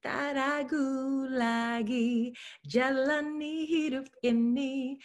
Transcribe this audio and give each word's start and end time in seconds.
Tak 0.00 0.32
lagi 1.28 2.32
jalani 2.64 3.68
hidup 3.68 4.08
ini. 4.24 4.96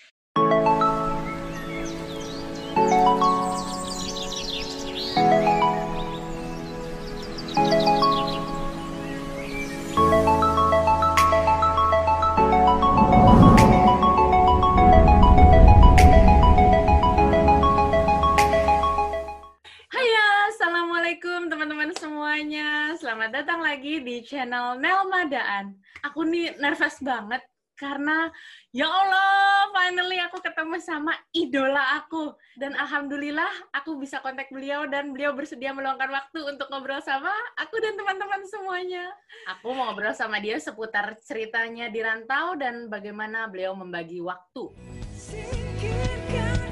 Semuanya. 22.33 22.97
Selamat 22.97 23.29
datang 23.29 23.61
lagi 23.61 24.01
di 24.01 24.25
channel 24.25 24.81
Nelma 24.81 25.29
Daan. 25.29 25.77
Aku 26.01 26.25
nih 26.25 26.57
nervous 26.57 26.97
banget 27.05 27.45
karena 27.77 28.25
ya 28.73 28.89
Allah, 28.89 29.69
finally 29.69 30.17
aku 30.17 30.41
ketemu 30.41 30.81
sama 30.81 31.13
idola 31.29 32.01
aku. 32.01 32.33
Dan 32.57 32.73
alhamdulillah 32.73 33.69
aku 33.77 34.01
bisa 34.01 34.17
kontak 34.17 34.49
beliau 34.49 34.89
dan 34.89 35.13
beliau 35.13 35.37
bersedia 35.37 35.77
meluangkan 35.77 36.09
waktu 36.09 36.41
untuk 36.49 36.73
ngobrol 36.73 37.05
sama 37.05 37.29
aku 37.53 37.77
dan 37.77 37.93
teman-teman 38.01 38.41
semuanya. 38.49 39.13
Aku 39.53 39.69
mau 39.77 39.93
ngobrol 39.93 40.17
sama 40.17 40.41
dia 40.41 40.57
seputar 40.57 41.13
ceritanya 41.21 41.93
di 41.93 42.01
rantau 42.01 42.57
dan 42.57 42.89
bagaimana 42.89 43.45
beliau 43.45 43.77
membagi 43.77 44.25
waktu. 44.25 44.73
Singkirkan 45.13 46.63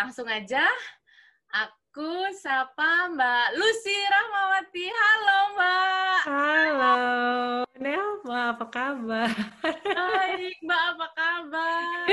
langsung 0.00 0.24
aja 0.32 0.64
aku 1.52 2.32
sapa 2.40 3.12
Mbak 3.12 3.46
Lucy 3.52 3.92
Rahmawati. 4.08 4.86
Halo, 4.88 5.38
Mbak. 5.52 6.20
Halo, 6.24 6.96
Nelma, 7.76 8.56
apa 8.56 8.66
kabar? 8.72 9.28
Baik, 9.84 10.56
Mbak, 10.64 10.82
apa 10.96 11.06
kabar? 11.12 12.04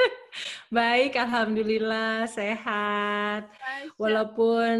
Baik, 0.80 1.12
Alhamdulillah, 1.20 2.24
sehat. 2.32 3.52
Masya- 3.52 3.92
Walaupun 4.00 4.78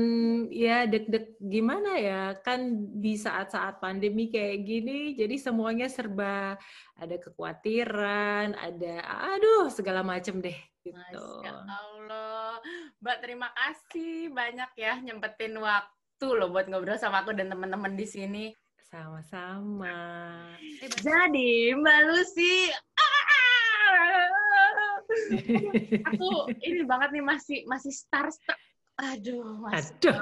ya 0.48 0.89
deg-deg 0.89 1.37
gimana 1.45 2.01
ya, 2.01 2.33
kan 2.41 2.65
di 2.97 3.20
saat-saat 3.20 3.77
pandemi 3.77 4.33
kayak 4.33 4.65
gini, 4.65 5.12
jadi 5.12 5.37
semuanya 5.37 5.92
serba 5.92 6.57
ada 6.97 7.17
kekhawatiran, 7.20 8.57
ada 8.57 8.95
aduh 9.37 9.69
segala 9.69 10.01
macem 10.01 10.41
deh 10.41 10.57
gitu. 10.85 11.25
Masya 11.41 11.65
Allah. 11.65 12.61
Mbak, 13.01 13.17
terima 13.25 13.49
kasih 13.57 14.29
banyak 14.31 14.71
ya 14.77 15.01
nyempetin 15.01 15.57
waktu 15.57 16.27
loh 16.29 16.53
buat 16.53 16.69
ngobrol 16.69 17.01
sama 17.01 17.25
aku 17.25 17.33
dan 17.33 17.49
teman-teman 17.49 17.97
di 17.97 18.05
sini. 18.05 18.45
Sama-sama. 18.85 19.97
Jadi, 21.03 21.75
Mbak 21.75 21.99
Lucy, 22.13 22.71
aku 26.09 26.29
ini 26.63 26.87
banget 26.87 27.09
nih 27.17 27.25
masih 27.25 27.59
masih 27.67 27.91
starstruck. 27.91 28.61
Aduh, 28.95 29.59
Mas. 29.59 29.91
Aduh, 29.91 30.15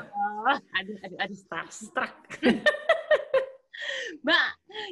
Aduh, 0.73 0.97
aduh, 1.05 1.19
aduh. 1.21 1.37
starstruck. 1.37 2.17
Mbak, 4.25 4.47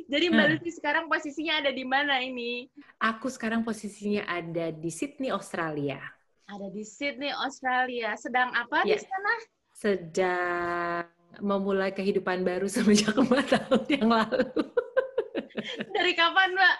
jadi 0.06 0.26
Mbak 0.28 0.46
Hmm. 0.46 0.52
Lucy 0.56 0.70
sekarang 0.72 1.04
posisinya 1.06 1.60
ada 1.60 1.70
di 1.70 1.84
mana 1.84 2.20
ini? 2.20 2.68
Aku 2.98 3.28
sekarang 3.28 3.62
posisinya 3.62 4.24
ada 4.24 4.70
di 4.70 4.90
Sydney, 4.90 5.30
Australia. 5.30 6.00
Ada 6.46 6.66
di 6.68 6.82
Sydney, 6.82 7.30
Australia. 7.30 8.14
Sedang 8.14 8.50
apa 8.52 8.82
di 8.82 8.92
Ya. 8.92 9.00
sana? 9.00 9.34
Sedang 9.70 11.04
memulai 11.38 11.94
kehidupan 11.94 12.42
baru 12.42 12.66
semenjak 12.66 13.14
empat 13.22 13.46
tahun 13.54 13.82
yang 13.88 14.10
lalu. 14.10 14.50
Dari 15.94 16.12
kapan, 16.12 16.50
Mbak? 16.52 16.76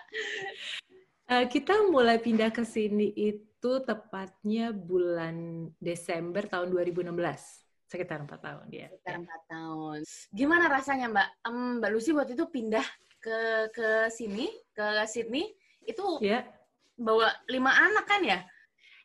Eh, 1.30 1.46
kita 1.46 1.86
mulai 1.86 2.19
pindah 2.19 2.50
ke 2.50 2.66
sini 2.66 3.14
itu 3.14 3.72
tepatnya 3.86 4.75
bulan 4.75 5.69
Desember 5.78 6.42
tahun 6.42 6.75
2016. 6.75 7.69
Sekitar 7.90 8.22
empat 8.22 8.38
tahun 8.38 8.66
ya. 8.70 8.86
Sekitar 8.86 9.18
empat 9.18 9.40
tahun. 9.50 9.98
Gimana 10.30 10.70
rasanya, 10.70 11.10
Mbak? 11.10 11.28
Em, 11.42 11.56
Mbak 11.82 11.90
Lucy 11.90 12.10
waktu 12.14 12.38
itu 12.38 12.46
pindah 12.46 12.86
ke 13.18 13.38
ke 13.74 13.88
sini, 14.08 14.46
ke 14.70 14.86
Sydney, 15.04 15.50
itu 15.82 16.22
Ya, 16.22 16.46
bawa 16.94 17.28
lima 17.50 17.74
anak 17.74 18.06
kan 18.06 18.22
ya? 18.22 18.40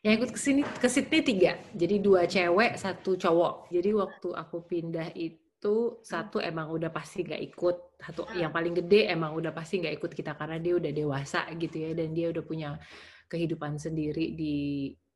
yang 0.00 0.22
ikut 0.22 0.30
ke 0.30 0.38
sini 0.38 0.62
ke 0.62 0.86
Sydney 0.86 1.18
tiga. 1.20 1.58
Jadi 1.74 1.98
dua 1.98 2.30
cewek, 2.30 2.78
satu 2.78 3.18
cowok. 3.18 3.74
Jadi 3.74 3.90
waktu 3.90 4.28
aku 4.30 4.62
pindah 4.62 5.10
itu 5.18 5.74
satu 6.06 6.38
emang 6.38 6.70
udah 6.70 6.94
pasti 6.94 7.26
nggak 7.26 7.42
ikut. 7.42 7.76
Satu 7.98 8.22
Hmm. 8.22 8.38
yang 8.38 8.52
paling 8.54 8.70
gede 8.70 9.10
emang 9.10 9.34
udah 9.34 9.50
pasti 9.50 9.82
nggak 9.82 9.98
ikut 9.98 10.12
kita 10.14 10.38
karena 10.38 10.62
dia 10.62 10.78
udah 10.78 10.92
dewasa 10.94 11.42
gitu 11.58 11.82
ya 11.82 11.90
dan 11.90 12.14
dia 12.14 12.30
udah 12.30 12.44
punya 12.46 12.78
kehidupan 13.26 13.82
sendiri 13.82 14.30
di 14.38 14.54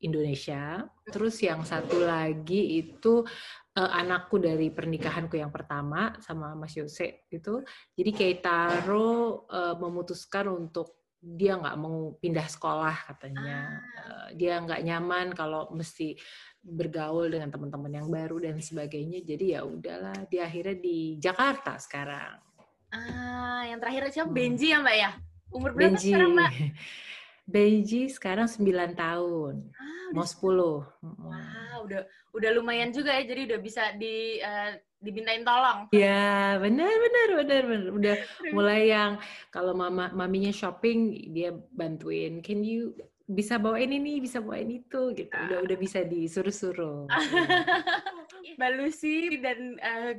Indonesia. 0.02 0.82
Terus 1.06 1.38
yang 1.38 1.62
satu 1.62 2.02
lagi 2.02 2.82
itu 2.82 3.22
eh, 3.76 3.90
anakku 4.00 4.40
dari 4.40 4.72
pernikahanku 4.72 5.36
yang 5.38 5.52
pertama 5.52 6.14
sama 6.22 6.54
Mas 6.58 6.74
Yose 6.74 7.26
itu. 7.30 7.62
Jadi 7.94 8.10
Keitaro 8.10 9.46
eh, 9.50 9.74
memutuskan 9.78 10.48
untuk 10.50 11.00
dia 11.20 11.60
nggak 11.60 11.76
mau 11.76 12.16
pindah 12.16 12.48
sekolah 12.48 12.96
katanya. 13.12 13.78
Eh, 14.00 14.28
dia 14.40 14.56
nggak 14.56 14.80
nyaman 14.80 15.26
kalau 15.36 15.68
mesti 15.76 16.16
bergaul 16.60 17.32
dengan 17.32 17.48
teman-teman 17.48 17.92
yang 17.92 18.08
baru 18.08 18.40
dan 18.40 18.60
sebagainya. 18.60 19.24
Jadi 19.24 19.56
ya 19.56 19.64
udahlah, 19.64 20.28
dia 20.28 20.44
akhirnya 20.48 20.76
di 20.76 21.16
Jakarta 21.16 21.76
sekarang. 21.80 22.36
Ah, 22.90 23.62
yang 23.70 23.78
terakhir 23.78 24.10
siapa? 24.10 24.28
Hmm. 24.28 24.36
Benji 24.36 24.66
ya, 24.74 24.78
Mbak 24.82 24.96
ya? 24.98 25.10
Umur 25.50 25.70
berapa 25.74 25.94
Benji. 25.94 26.10
sekarang, 26.10 26.30
Mbak? 26.36 26.50
Benji 27.54 28.00
sekarang 28.06 28.46
9 28.46 28.94
tahun, 28.94 29.54
Ah, 29.74 30.08
mau 30.14 30.22
udah 30.22 30.30
10. 30.30 31.02
Mm-mm. 31.02 31.30
Udah 31.84 32.02
udah 32.32 32.50
lumayan 32.52 32.90
juga 32.90 33.16
ya. 33.16 33.24
Jadi 33.24 33.40
udah 33.50 33.58
bisa 33.58 33.82
di 33.96 34.38
eh, 34.38 34.70
dibintain 35.00 35.40
tolong. 35.40 35.88
Ya, 35.90 36.60
benar, 36.60 36.92
benar, 36.92 37.28
benar, 37.40 37.62
benar. 37.64 37.90
Udah 37.96 38.14
mulai 38.52 38.92
yang 38.92 39.16
kalau 39.48 39.72
mama 39.72 40.12
maminya 40.12 40.52
shopping 40.52 41.32
dia 41.32 41.50
bantuin. 41.72 42.44
Can 42.44 42.60
you 42.60 42.92
bisa 43.24 43.56
bawain 43.56 43.94
ini, 43.94 44.18
bisa 44.18 44.42
bawain 44.42 44.68
itu 44.68 45.14
gitu. 45.14 45.32
Udah 45.32 45.58
udah 45.62 45.76
bisa 45.78 46.02
disuruh-suruh. 46.02 47.06
Mbak 48.58 48.70
Lucy 48.76 49.40
dan 49.40 49.78
eh, 49.80 50.12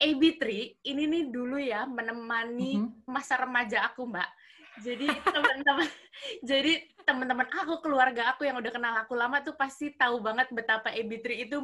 AB3 0.00 0.44
ini 0.82 1.02
nih 1.06 1.24
dulu 1.28 1.60
ya 1.60 1.84
menemani 1.84 2.80
Mhm. 2.80 3.04
masa 3.04 3.36
remaja 3.36 3.84
aku, 3.84 4.08
Mbak. 4.08 4.30
Jadi 4.80 5.06
teman-teman 5.06 5.88
jadi 6.50 6.72
teman-teman 7.04 7.48
aku, 7.50 7.82
keluarga 7.82 8.32
aku 8.32 8.46
yang 8.46 8.56
udah 8.60 8.72
kenal 8.72 8.94
aku 9.02 9.18
lama 9.18 9.42
tuh 9.42 9.56
pasti 9.58 9.92
tahu 9.96 10.22
banget 10.22 10.48
betapa 10.54 10.92
AB3 10.94 11.48
itu 11.48 11.56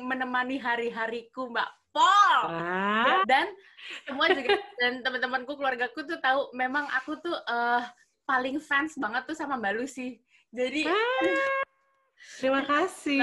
menemani 0.00 0.56
hari-hariku, 0.58 1.50
Mbak. 1.50 1.70
Pol. 1.94 2.38
Wah, 2.50 3.22
dan 3.22 3.54
semua 4.02 4.26
juga 4.34 4.58
dan 4.82 4.98
teman-temanku 5.06 5.54
keluargaku 5.54 6.02
tuh 6.02 6.18
tahu 6.18 6.50
memang 6.50 6.90
aku 6.90 7.22
tuh 7.22 7.38
eh, 7.38 7.82
paling 8.26 8.58
fans 8.58 8.98
banget 8.98 9.22
tuh 9.30 9.38
sama 9.38 9.54
Mbak 9.54 9.74
Lucy. 9.78 10.18
Jadi 10.50 10.90
terima 12.42 12.66
kasih. 12.66 13.22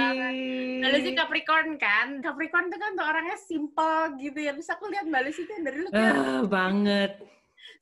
Mbak 0.79 0.91
Lucy 0.95 1.11
Capricorn 1.19 1.75
kan, 1.75 2.23
Capricorn 2.23 2.71
tuh 2.71 2.79
kan 2.79 2.91
tuh 2.95 3.03
orangnya 3.03 3.35
simple 3.35 4.15
gitu 4.23 4.39
ya. 4.39 4.55
Bisa 4.55 4.79
aku 4.79 4.87
lihat 4.87 5.03
Mbak 5.03 5.23
Lucy 5.27 5.43
tuh 5.43 5.55
dari 5.59 5.75
dulu 5.75 5.89
kayak 5.91 6.15
Ah, 6.15 6.43
banget. 6.47 7.11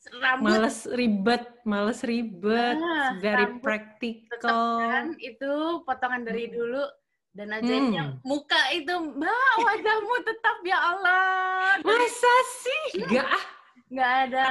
Rambut 0.08 0.48
Males 0.48 0.88
ribet, 0.88 1.44
males 1.68 2.00
ribet, 2.02 2.80
Ah, 2.80 3.20
very 3.20 3.60
practical. 3.60 4.80
kan 4.80 5.12
itu 5.20 5.52
potongan 5.84 6.24
dari 6.24 6.48
Hmm. 6.48 6.56
dulu 6.56 6.84
dan 7.30 7.48
ajaibnya 7.54 8.04
Hmm. 8.08 8.18
muka 8.24 8.62
itu 8.72 8.90
Mbak 8.90 9.54
wajahmu 9.60 10.16
tetap 10.24 10.58
ya 10.64 10.80
Allah 10.80 11.78
Masa 11.84 12.36
sih? 12.64 12.84
Gak 13.06 13.28
ah, 13.28 13.46
nggak 13.92 14.12
ada 14.30 14.48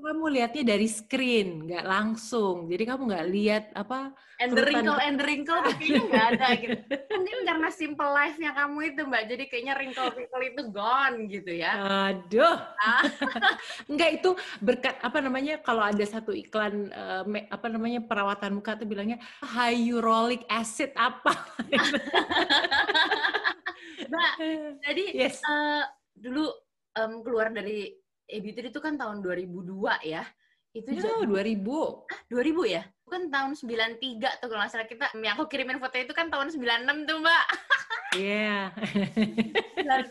kamu 0.00 0.24
lihatnya 0.34 0.64
dari 0.74 0.88
screen, 0.88 1.68
nggak 1.68 1.86
langsung. 1.86 2.66
Jadi 2.66 2.82
kamu 2.86 3.02
nggak 3.10 3.26
lihat 3.28 3.64
apa 3.74 4.14
and 4.38 4.54
the 4.54 4.62
wrinkle 4.62 4.98
and 5.02 5.18
the 5.18 5.24
wrinkle 5.26 5.58
tuh 5.66 5.74
kayaknya 5.74 6.02
nggak 6.06 6.26
ada 6.34 6.48
gitu. 6.58 6.76
Mungkin 7.10 7.38
karena 7.42 7.68
simple 7.74 8.10
life-nya 8.10 8.50
kamu 8.54 8.78
itu 8.94 9.00
Mbak, 9.06 9.22
jadi 9.28 9.44
kayaknya 9.50 9.74
wrinkle-wrinkle 9.74 10.42
itu 10.46 10.62
gone 10.70 11.16
gitu 11.26 11.52
ya. 11.52 11.72
Aduh, 12.14 12.56
Ah. 12.78 13.02
enggak 13.90 14.10
itu 14.22 14.30
berkat 14.62 14.94
apa 15.02 15.18
namanya 15.18 15.58
kalau 15.60 15.82
ada 15.82 16.04
satu 16.06 16.30
iklan 16.30 16.90
me- 17.26 17.50
apa 17.50 17.66
namanya 17.66 18.00
perawatan 18.02 18.58
muka 18.58 18.78
tuh 18.78 18.86
bilangnya 18.86 19.18
hyaluronic 19.42 20.46
acid 20.46 20.94
apa? 20.94 21.34
Mbak, 24.08 24.32
jadi 24.86 25.04
yes. 25.14 25.42
eh, 25.42 25.82
dulu 26.14 26.46
um, 26.98 27.12
keluar 27.22 27.50
dari 27.52 27.92
EBT 28.28 28.68
itu 28.68 28.80
kan 28.84 29.00
tahun 29.00 29.24
2002 29.24 30.04
ya. 30.04 30.22
Itu 30.76 30.92
no, 30.92 31.24
2000. 31.24 31.64
Ah, 32.12 32.20
2000 32.28 32.68
ya? 32.68 32.82
Bukan 33.08 33.32
tahun 33.32 33.56
93 33.56 34.38
tuh 34.38 34.46
kalau 34.52 34.60
nggak 34.60 34.72
salah 34.72 34.84
kita, 34.84 35.08
yang 35.16 35.32
aku 35.34 35.48
kirimin 35.48 35.80
foto 35.80 35.96
itu 35.96 36.12
kan 36.12 36.28
tahun 36.28 36.52
96 36.52 37.08
tuh, 37.08 37.16
Mbak. 37.24 37.44
Iya. 38.20 38.72
Yeah. 39.80 40.04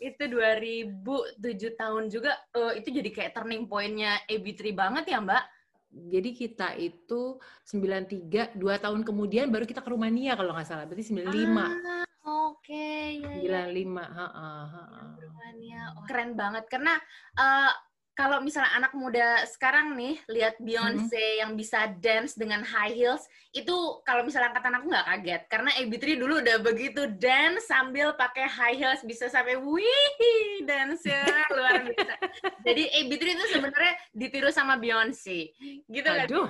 itu 0.10 0.22
2007 0.26 1.78
tahun 1.78 2.04
juga, 2.10 2.34
uh, 2.58 2.74
itu 2.74 2.88
jadi 2.90 3.10
kayak 3.14 3.32
turning 3.38 3.70
point-nya 3.70 4.26
EB3 4.26 4.74
banget 4.74 5.04
ya, 5.06 5.22
Mbak? 5.22 5.44
Jadi 5.90 6.30
kita 6.38 6.78
itu 6.78 7.42
93, 7.66 8.54
dua 8.54 8.78
tahun 8.78 9.02
kemudian 9.02 9.50
baru 9.50 9.66
kita 9.66 9.82
ke 9.82 9.90
Rumania 9.90 10.38
kalau 10.38 10.54
nggak 10.54 10.68
salah. 10.68 10.86
Berarti 10.86 11.10
95. 11.10 11.26
Ah, 11.26 12.06
Oke, 12.20 12.76
okay, 12.76 13.42
ya, 13.42 13.66
95, 13.66 13.98
ya. 13.98 14.06
ha, 14.06 14.26
ha, 14.30 14.50
ha. 14.70 15.02
Rumania. 15.18 15.82
Oh, 15.98 16.04
keren 16.06 16.38
banget 16.38 16.64
karena 16.70 16.94
uh, 17.34 17.72
kalau 18.20 18.36
misalnya 18.44 18.76
anak 18.76 18.92
muda 18.92 19.48
sekarang 19.48 19.96
nih 19.96 20.20
lihat 20.28 20.60
Beyonce 20.60 21.16
hmm. 21.16 21.40
yang 21.40 21.50
bisa 21.56 21.88
dance 22.04 22.36
dengan 22.36 22.60
high 22.60 22.92
heels 22.92 23.24
itu 23.56 23.72
kalau 24.04 24.20
misalnya 24.20 24.52
angkatan 24.52 24.76
aku 24.76 24.92
nggak 24.92 25.08
kaget 25.08 25.42
karena 25.48 25.70
AB3 25.80 26.04
dulu 26.20 26.34
udah 26.44 26.56
begitu 26.60 27.08
dance 27.16 27.64
sambil 27.64 28.12
pakai 28.12 28.44
high 28.44 28.76
heels 28.76 29.00
bisa 29.08 29.32
sampai 29.32 29.56
wih 29.56 30.60
dance 30.68 31.08
ya 31.08 31.24
luar 31.48 31.80
biasa. 31.80 32.14
Jadi 32.60 32.82
AB3 32.92 33.22
itu 33.24 33.46
sebenarnya 33.56 33.92
ditiru 34.12 34.52
sama 34.52 34.76
Beyonce. 34.76 35.56
Gitu 35.88 36.04
kan? 36.04 36.28
Aduh. 36.28 36.48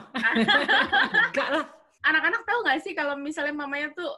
Enggak 1.31 1.49
lah. 1.55 1.65
Anak-anak 2.03 2.43
tahu 2.43 2.59
nggak 2.67 2.81
sih 2.83 2.93
kalau 2.99 3.15
misalnya 3.15 3.55
mamanya 3.55 3.95
tuh 3.95 4.11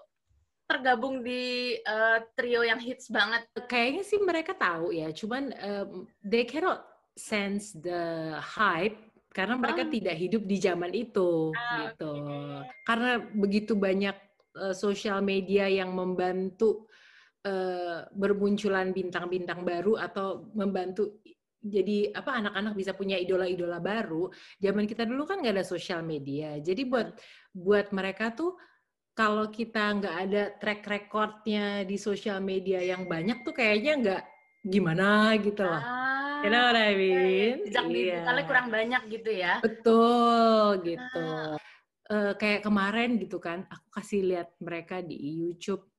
tergabung 0.65 1.21
di 1.21 1.77
uh, 1.85 2.25
trio 2.33 2.65
yang 2.65 2.81
hits 2.81 3.13
banget? 3.13 3.45
Kayaknya 3.69 4.03
sih 4.09 4.19
mereka 4.25 4.57
tahu 4.57 4.95
ya, 4.95 5.13
cuman 5.13 5.53
um, 5.61 6.09
they 6.25 6.49
cannot 6.49 6.92
sense 7.13 7.77
the 7.77 8.35
hype 8.41 8.97
karena 9.33 9.57
mereka 9.57 9.89
oh. 9.89 9.91
tidak 9.93 10.17
hidup 10.21 10.43
di 10.45 10.57
zaman 10.61 10.93
itu 10.93 11.57
ah, 11.57 11.89
gitu. 11.89 12.13
Okay. 12.21 12.61
Karena 12.85 13.13
begitu 13.33 13.73
banyak 13.73 14.17
uh, 14.61 14.75
sosial 14.77 15.25
media 15.25 15.65
yang 15.73 15.97
membantu 15.97 16.85
uh, 17.49 18.05
bermunculan 18.13 18.93
bintang-bintang 18.93 19.65
baru 19.65 19.97
atau 19.97 20.53
membantu 20.53 21.25
jadi 21.63 22.11
apa 22.11 22.43
anak-anak 22.43 22.75
bisa 22.75 22.93
punya 22.93 23.17
idola-idola 23.17 23.79
baru. 23.81 24.29
Zaman 24.59 24.85
kita 24.85 25.09
dulu 25.09 25.25
kan 25.25 25.41
nggak 25.41 25.63
ada 25.63 25.67
sosial 25.67 26.05
media. 26.05 26.59
Jadi 26.61 26.85
buat 26.85 27.17
buat 27.55 27.89
mereka 27.95 28.35
tuh 28.35 28.59
kalau 29.17 29.49
kita 29.49 29.97
nggak 29.97 30.17
ada 30.29 30.43
track 30.59 30.83
recordnya 30.89 31.87
di 31.89 31.97
sosial 31.97 32.43
media 32.43 32.83
yang 32.83 33.07
banyak 33.07 33.45
tuh 33.47 33.55
kayaknya 33.55 33.93
nggak 34.01 34.23
gimana 34.67 35.39
gitu 35.39 35.63
loh. 35.63 35.81
Ah, 35.81 36.22
you 36.43 36.51
know 36.51 36.65
what 36.67 36.79
I 36.79 36.93
mean? 36.99 37.57
Jejak 37.71 37.87
iya. 37.89 37.95
digitalnya 37.95 38.45
kurang 38.51 38.69
banyak 38.69 39.03
gitu 39.09 39.31
ya. 39.31 39.55
Betul 39.63 40.83
gitu. 40.83 41.23
Ah. 41.23 41.57
Uh, 42.13 42.33
kayak 42.37 42.67
kemarin 42.67 43.17
gitu 43.17 43.41
kan, 43.41 43.65
aku 43.71 43.89
kasih 43.95 44.21
lihat 44.27 44.53
mereka 44.61 45.01
di 45.01 45.17
YouTube. 45.17 45.92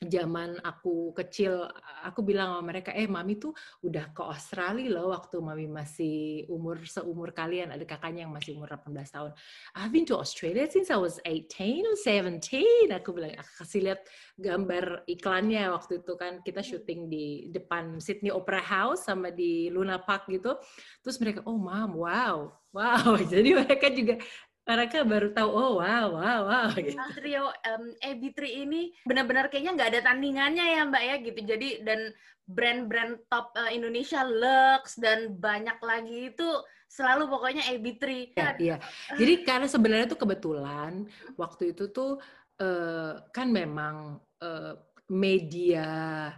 Zaman 0.00 0.56
aku 0.64 1.12
kecil 1.12 1.68
aku 2.00 2.24
bilang 2.24 2.56
sama 2.56 2.72
mereka 2.72 2.96
eh 2.96 3.04
mami 3.04 3.36
tuh 3.36 3.52
udah 3.84 4.16
ke 4.16 4.24
Australia 4.24 4.96
loh 4.96 5.12
waktu 5.12 5.36
mami 5.44 5.68
masih 5.68 6.48
umur 6.48 6.80
seumur 6.88 7.36
kalian 7.36 7.76
ada 7.76 7.84
kakaknya 7.84 8.24
yang 8.24 8.32
masih 8.32 8.56
umur 8.56 8.72
18 8.72 8.96
tahun. 9.12 9.32
I've 9.76 9.92
been 9.92 10.08
to 10.08 10.16
Australia 10.16 10.64
since 10.72 10.88
I 10.88 10.96
was 10.96 11.20
18 11.28 11.84
or 11.84 11.96
17 12.00 12.88
aku 12.96 13.12
bilang 13.12 13.36
aku 13.36 13.52
kasih 13.60 13.92
lihat 13.92 14.00
gambar 14.40 15.04
iklannya 15.04 15.68
waktu 15.68 16.00
itu 16.00 16.12
kan 16.16 16.40
kita 16.40 16.64
hmm. 16.64 16.68
syuting 16.72 17.00
di 17.12 17.26
depan 17.52 18.00
Sydney 18.00 18.32
Opera 18.32 18.64
House 18.64 19.04
sama 19.04 19.28
di 19.28 19.68
Luna 19.68 20.00
Park 20.00 20.32
gitu. 20.32 20.56
Terus 21.04 21.20
mereka 21.20 21.44
oh 21.44 21.60
mam 21.60 21.92
wow 21.92 22.56
wow. 22.72 23.16
Jadi 23.32 23.56
mereka 23.56 23.88
juga 23.92 24.20
mereka 24.68 25.00
baru 25.00 25.32
tahu 25.32 25.48
oh 25.48 25.72
wow 25.80 26.06
wow 26.12 26.40
wow 26.44 26.68
gitu. 26.76 26.92
Nah, 26.92 27.08
trio 27.16 27.48
um, 27.48 27.84
EB3 28.04 28.38
ini 28.68 28.92
benar-benar 29.08 29.48
kayaknya 29.48 29.72
nggak 29.80 29.90
ada 29.96 30.00
tandingannya 30.12 30.64
ya 30.76 30.80
mbak 30.84 31.02
ya 31.08 31.14
gitu. 31.24 31.40
Jadi 31.40 31.68
dan 31.88 32.12
brand-brand 32.44 33.16
top 33.32 33.56
uh, 33.56 33.72
Indonesia 33.72 34.20
Lux 34.28 35.00
dan 35.00 35.40
banyak 35.40 35.80
lagi 35.80 36.36
itu 36.36 36.48
selalu 36.88 37.28
pokoknya 37.28 37.68
EB3 37.76 38.04
ya, 38.32 38.50
iya 38.56 38.76
jadi 39.12 39.44
karena 39.44 39.68
sebenarnya 39.68 40.08
tuh 40.08 40.24
kebetulan 40.24 41.04
waktu 41.36 41.76
itu 41.76 41.92
tuh 41.92 42.16
uh, 42.64 43.20
kan 43.28 43.52
memang 43.52 44.16
uh, 44.40 44.72
media 45.12 46.32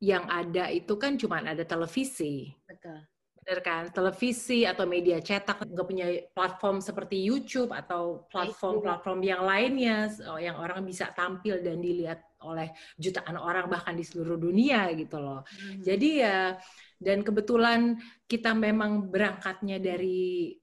yang 0.00 0.24
ada 0.32 0.72
itu 0.72 0.96
kan 0.96 1.20
cuma 1.20 1.44
ada 1.44 1.62
televisi. 1.68 2.48
Betul 2.64 3.11
Bener 3.42 3.58
kan? 3.58 3.90
Televisi 3.90 4.62
atau 4.62 4.86
media 4.86 5.18
cetak 5.18 5.66
nggak 5.66 5.86
punya 5.86 6.06
platform 6.30 6.78
seperti 6.78 7.18
YouTube 7.18 7.74
atau 7.74 8.22
platform-platform 8.30 9.18
yang 9.26 9.42
lainnya 9.42 10.06
oh, 10.30 10.38
yang 10.38 10.54
orang 10.62 10.86
bisa 10.86 11.10
tampil 11.10 11.58
dan 11.58 11.82
dilihat 11.82 12.22
oleh 12.46 12.70
jutaan 12.94 13.34
orang 13.34 13.66
bahkan 13.66 13.98
di 13.98 14.06
seluruh 14.06 14.38
dunia 14.38 14.86
gitu 14.94 15.18
loh. 15.18 15.42
Hmm. 15.42 15.82
Jadi 15.82 16.22
ya 16.22 16.54
dan 17.02 17.26
kebetulan 17.26 17.98
kita 18.30 18.54
memang 18.54 19.10
berangkatnya 19.10 19.82
dari 19.82 20.54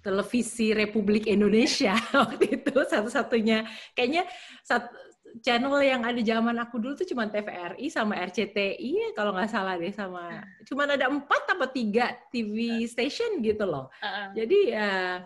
televisi 0.00 0.72
Republik 0.72 1.28
Indonesia 1.28 1.92
waktu 2.16 2.64
itu 2.64 2.72
satu-satunya 2.72 3.68
kayaknya 3.92 4.24
satu, 4.64 4.88
channel 5.38 5.78
yang 5.80 6.02
ada 6.02 6.18
zaman 6.18 6.56
aku 6.58 6.82
dulu 6.82 6.98
tuh 6.98 7.08
cuma 7.08 7.30
TVRI 7.30 7.86
sama 7.86 8.18
RCTI 8.18 9.14
kalau 9.14 9.30
nggak 9.30 9.50
salah 9.50 9.78
deh 9.78 9.94
sama 9.94 10.42
cuma 10.66 10.90
ada 10.90 11.06
empat 11.06 11.46
atau 11.46 11.68
tiga 11.70 12.18
TV 12.34 12.84
station 12.90 13.38
gitu 13.40 13.62
loh. 13.64 13.88
Uh-uh. 14.02 14.34
Jadi 14.34 14.58
ya 14.74 15.22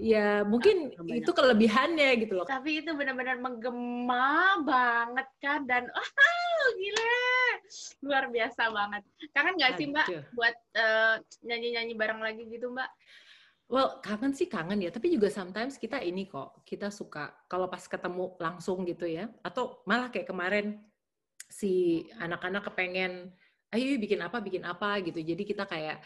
ya 0.00 0.42
mungkin 0.48 0.90
uh, 0.96 1.14
itu 1.14 1.30
kelebihannya 1.30 2.24
gitu 2.24 2.40
loh. 2.40 2.46
Tapi 2.48 2.80
itu 2.80 2.90
benar-benar 2.96 3.36
menggema 3.38 4.58
banget 4.64 5.28
kan 5.38 5.68
dan 5.68 5.86
oh 5.98 6.66
gila 6.80 7.20
luar 8.02 8.24
biasa 8.32 8.62
banget. 8.72 9.02
Kangen 9.36 9.54
nggak 9.60 9.72
sih 9.76 9.86
Mbak 9.92 10.06
Aduh. 10.08 10.24
buat 10.34 10.56
uh, 10.74 11.14
nyanyi-nyanyi 11.44 11.94
bareng 11.94 12.20
lagi 12.24 12.42
gitu 12.48 12.72
Mbak? 12.72 12.90
Well, 13.70 14.02
kangen 14.02 14.34
sih 14.34 14.50
kangen 14.50 14.82
ya, 14.82 14.90
tapi 14.90 15.14
juga 15.14 15.30
sometimes 15.30 15.78
kita 15.78 16.02
ini 16.02 16.26
kok, 16.26 16.66
kita 16.66 16.90
suka 16.90 17.30
kalau 17.46 17.70
pas 17.70 17.86
ketemu 17.86 18.34
langsung 18.42 18.82
gitu 18.82 19.06
ya, 19.06 19.30
atau 19.46 19.86
malah 19.86 20.10
kayak 20.10 20.26
kemarin 20.26 20.82
si 21.46 22.02
anak-anak 22.18 22.66
kepengen, 22.66 23.30
ayo 23.70 23.94
bikin 23.94 24.26
apa, 24.26 24.42
bikin 24.42 24.66
apa 24.66 24.98
gitu. 25.06 25.22
Jadi 25.22 25.42
kita 25.46 25.70
kayak 25.70 26.02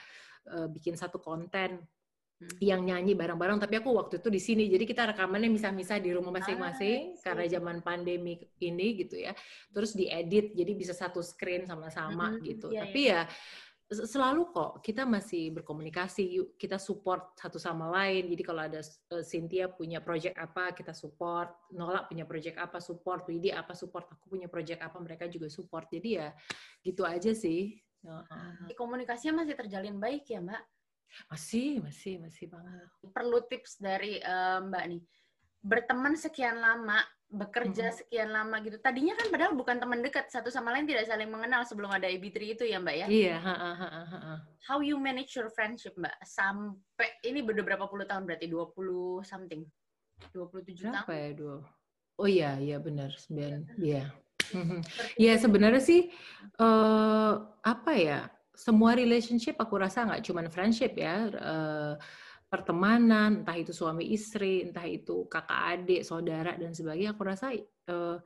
uh, 0.52 0.68
bikin 0.68 0.92
satu 0.92 1.24
konten 1.24 1.80
hmm. 1.80 2.60
yang 2.60 2.84
nyanyi 2.84 3.16
bareng-bareng, 3.16 3.56
tapi 3.56 3.80
aku 3.80 3.96
waktu 3.96 4.20
itu 4.20 4.28
di 4.28 4.40
sini, 4.44 4.64
jadi 4.68 4.84
kita 4.84 5.16
rekamannya 5.16 5.48
misah-misah 5.48 6.04
di 6.04 6.12
rumah 6.12 6.36
masing-masing 6.36 7.16
ah, 7.16 7.32
karena 7.32 7.48
zaman 7.48 7.80
pandemi 7.80 8.44
ini 8.60 9.08
gitu 9.08 9.16
ya. 9.16 9.32
Terus 9.72 9.96
diedit, 9.96 10.52
jadi 10.52 10.72
bisa 10.76 10.92
satu 10.92 11.24
screen 11.24 11.64
sama-sama 11.64 12.28
hmm, 12.28 12.44
gitu. 12.44 12.68
Yeah, 12.68 12.84
tapi 12.84 13.00
yeah. 13.08 13.24
ya 13.24 13.72
selalu 13.92 14.48
kok 14.48 14.80
kita 14.80 15.04
masih 15.04 15.52
berkomunikasi 15.52 16.24
yuk 16.40 16.48
kita 16.56 16.80
support 16.80 17.36
satu 17.36 17.60
sama 17.60 17.92
lain. 17.92 18.32
Jadi 18.32 18.42
kalau 18.42 18.62
ada 18.64 18.80
uh, 19.12 19.20
Cynthia 19.20 19.68
punya 19.68 20.00
project 20.00 20.40
apa 20.40 20.72
kita 20.72 20.96
support. 20.96 21.52
Nola 21.76 22.08
punya 22.08 22.24
project 22.24 22.56
apa 22.56 22.80
support. 22.80 23.28
Widi 23.28 23.52
apa 23.52 23.76
support. 23.76 24.08
Aku 24.08 24.32
punya 24.32 24.48
project 24.48 24.80
apa 24.80 24.96
mereka 25.04 25.28
juga 25.28 25.52
support. 25.52 25.92
Jadi 25.92 26.16
ya 26.16 26.32
gitu 26.80 27.04
aja 27.04 27.36
sih. 27.36 27.76
Komunikasinya 28.76 29.44
masih 29.44 29.56
terjalin 29.56 30.00
baik 30.00 30.28
ya 30.32 30.40
mbak? 30.40 30.64
Masih 31.28 31.84
masih 31.84 32.20
masih 32.24 32.48
banget. 32.48 32.88
Perlu 33.12 33.44
tips 33.44 33.80
dari 33.84 34.16
uh, 34.24 34.64
mbak 34.64 34.84
nih. 34.96 35.02
Berteman 35.64 36.16
sekian 36.16 36.60
lama 36.60 37.00
bekerja 37.30 37.90
hmm. 37.90 37.96
sekian 37.98 38.30
lama 38.30 38.60
gitu. 38.62 38.78
Tadinya 38.78 39.16
kan 39.18 39.26
padahal 39.32 39.52
bukan 39.58 39.76
teman 39.80 40.00
dekat, 40.04 40.30
satu 40.30 40.52
sama 40.52 40.70
lain 40.70 40.86
tidak 40.86 41.08
saling 41.08 41.28
mengenal 41.28 41.66
sebelum 41.66 41.90
ada 41.90 42.06
EB3 42.06 42.36
itu 42.54 42.64
ya 42.68 42.78
Mbak 42.78 42.96
ya? 42.96 43.06
Iya. 43.10 43.36
Ha, 43.42 43.54
ha, 43.54 43.72
ha, 43.74 43.88
ha. 44.06 44.34
How 44.64 44.78
you 44.84 44.96
manage 45.00 45.34
your 45.34 45.50
friendship 45.50 45.96
Mbak? 45.98 46.14
Sampai, 46.22 47.10
ini 47.26 47.42
udah 47.42 47.64
berapa 47.64 47.84
puluh 47.90 48.06
tahun 48.06 48.28
berarti? 48.28 48.46
20 48.46 49.24
something? 49.26 49.66
27 50.30 50.90
berapa 50.90 51.04
tahun? 51.04 51.18
ya? 51.18 51.30
Dua. 51.34 51.56
Oh 52.14 52.28
iya, 52.30 52.50
iya 52.62 52.78
benar. 52.78 53.10
Sembilan, 53.18 53.82
iya. 53.82 54.14
Iya 55.18 55.34
sebenarnya 55.40 55.82
sih, 55.82 56.12
uh, 56.62 57.34
apa 57.64 57.92
ya, 57.96 58.30
semua 58.54 58.94
relationship 58.94 59.58
aku 59.58 59.82
rasa 59.82 60.06
nggak 60.06 60.22
cuma 60.22 60.46
friendship 60.46 60.94
ya, 60.94 61.26
uh, 61.34 61.94
pertemanan, 62.54 63.42
entah 63.42 63.58
itu 63.58 63.74
suami 63.74 64.14
istri, 64.14 64.62
entah 64.62 64.86
itu 64.86 65.26
kakak 65.26 65.60
adik, 65.74 66.06
saudara 66.06 66.54
dan 66.54 66.70
sebagainya, 66.70 67.18
aku 67.18 67.22
rasa 67.26 67.50
uh, 67.90 68.22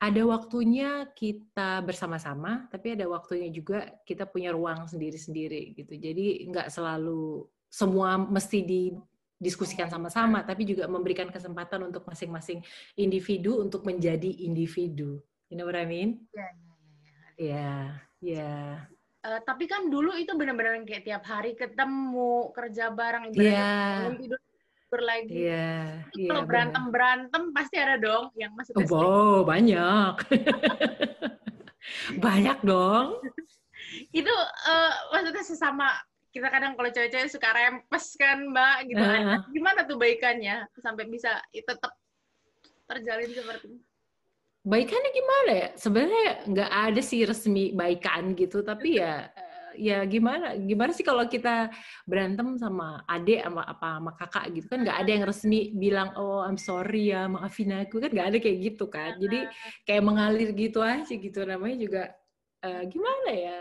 ada 0.00 0.22
waktunya 0.24 1.04
kita 1.12 1.84
bersama-sama, 1.84 2.66
tapi 2.72 2.96
ada 2.96 3.04
waktunya 3.04 3.52
juga 3.52 3.92
kita 4.08 4.24
punya 4.24 4.56
ruang 4.56 4.88
sendiri-sendiri 4.88 5.76
gitu. 5.76 5.92
Jadi 6.00 6.48
nggak 6.48 6.72
selalu 6.72 7.44
semua 7.68 8.16
mesti 8.16 8.64
didiskusikan 8.64 9.92
sama-sama, 9.92 10.40
tapi 10.42 10.64
juga 10.64 10.88
memberikan 10.88 11.28
kesempatan 11.28 11.92
untuk 11.92 12.08
masing-masing 12.08 12.64
individu 12.96 13.60
untuk 13.60 13.84
menjadi 13.84 14.48
individu. 14.48 15.20
You 15.52 15.60
know 15.60 15.68
what 15.68 15.76
I 15.76 15.84
mean? 15.84 16.24
Iya. 16.32 16.40
Yeah, 16.40 16.48
yeah, 17.36 17.82
yeah. 18.24 18.74
yeah. 18.80 19.01
Iya. 19.22 19.38
Uh, 19.38 19.40
tapi 19.46 19.70
kan 19.70 19.86
dulu 19.86 20.18
itu 20.18 20.34
benar-benar 20.34 20.82
kayak 20.82 21.06
tiap 21.06 21.22
hari 21.22 21.54
ketemu 21.54 22.50
kerja 22.50 22.90
bareng 22.90 23.30
ibaratnya 23.30 24.10
yeah. 24.10 24.18
tidur 24.18 25.00
lagi. 25.02 25.32
Iya. 25.32 25.70
Yeah, 26.18 26.28
kalau 26.28 26.42
berantem 26.44 26.84
berantem 26.90 27.42
pasti 27.54 27.76
ada 27.78 27.96
dong 28.02 28.34
yang 28.34 28.52
masuk 28.58 28.76
oh, 28.76 28.86
wow, 28.90 29.36
banyak. 29.46 30.14
banyak 32.24 32.58
dong. 32.66 33.22
itu 34.12 34.32
uh, 34.68 34.92
maksudnya 35.12 35.44
sesama 35.44 35.92
kita 36.32 36.48
kadang 36.48 36.72
kalau 36.80 36.88
cewek-cewek 36.88 37.28
suka 37.28 37.52
rempes 37.52 38.16
kan 38.16 38.40
mbak 38.48 38.88
gitu 38.88 39.04
uh. 39.04 39.44
gimana 39.52 39.84
tuh 39.84 40.00
baikannya 40.00 40.64
sampai 40.80 41.04
bisa 41.12 41.44
tetap 41.52 41.92
terjalin 42.88 43.28
seperti 43.28 43.68
ini 43.68 43.91
baikannya 44.62 45.10
gimana 45.10 45.50
ya? 45.50 45.68
Sebenarnya 45.74 46.30
nggak 46.46 46.70
ada 46.70 47.00
sih 47.02 47.20
resmi 47.26 47.74
baikan 47.74 48.34
gitu 48.38 48.62
tapi 48.62 49.02
ya 49.02 49.26
ya 49.72 50.04
gimana 50.04 50.52
gimana 50.60 50.92
sih 50.92 51.00
kalau 51.00 51.24
kita 51.24 51.72
berantem 52.04 52.60
sama 52.60 53.00
adik 53.08 53.40
sama 53.42 53.62
apa 53.66 53.88
sama 53.98 54.10
kakak 54.14 54.44
gitu? 54.54 54.66
Kan 54.70 54.86
nggak 54.86 54.98
ada 55.02 55.10
yang 55.10 55.24
resmi 55.26 55.60
bilang 55.74 56.14
oh 56.14 56.46
I'm 56.46 56.60
sorry 56.60 57.10
ya 57.10 57.26
maafin 57.26 57.74
aku. 57.74 57.98
Kan 57.98 58.14
nggak 58.14 58.28
ada 58.34 58.38
kayak 58.38 58.58
gitu 58.62 58.84
kan? 58.86 59.18
Jadi 59.18 59.50
kayak 59.82 60.02
mengalir 60.06 60.50
gitu 60.54 60.78
aja 60.78 61.10
gitu. 61.10 61.40
Namanya 61.42 61.76
juga 61.82 62.02
uh, 62.62 62.82
gimana 62.86 63.30
ya? 63.34 63.58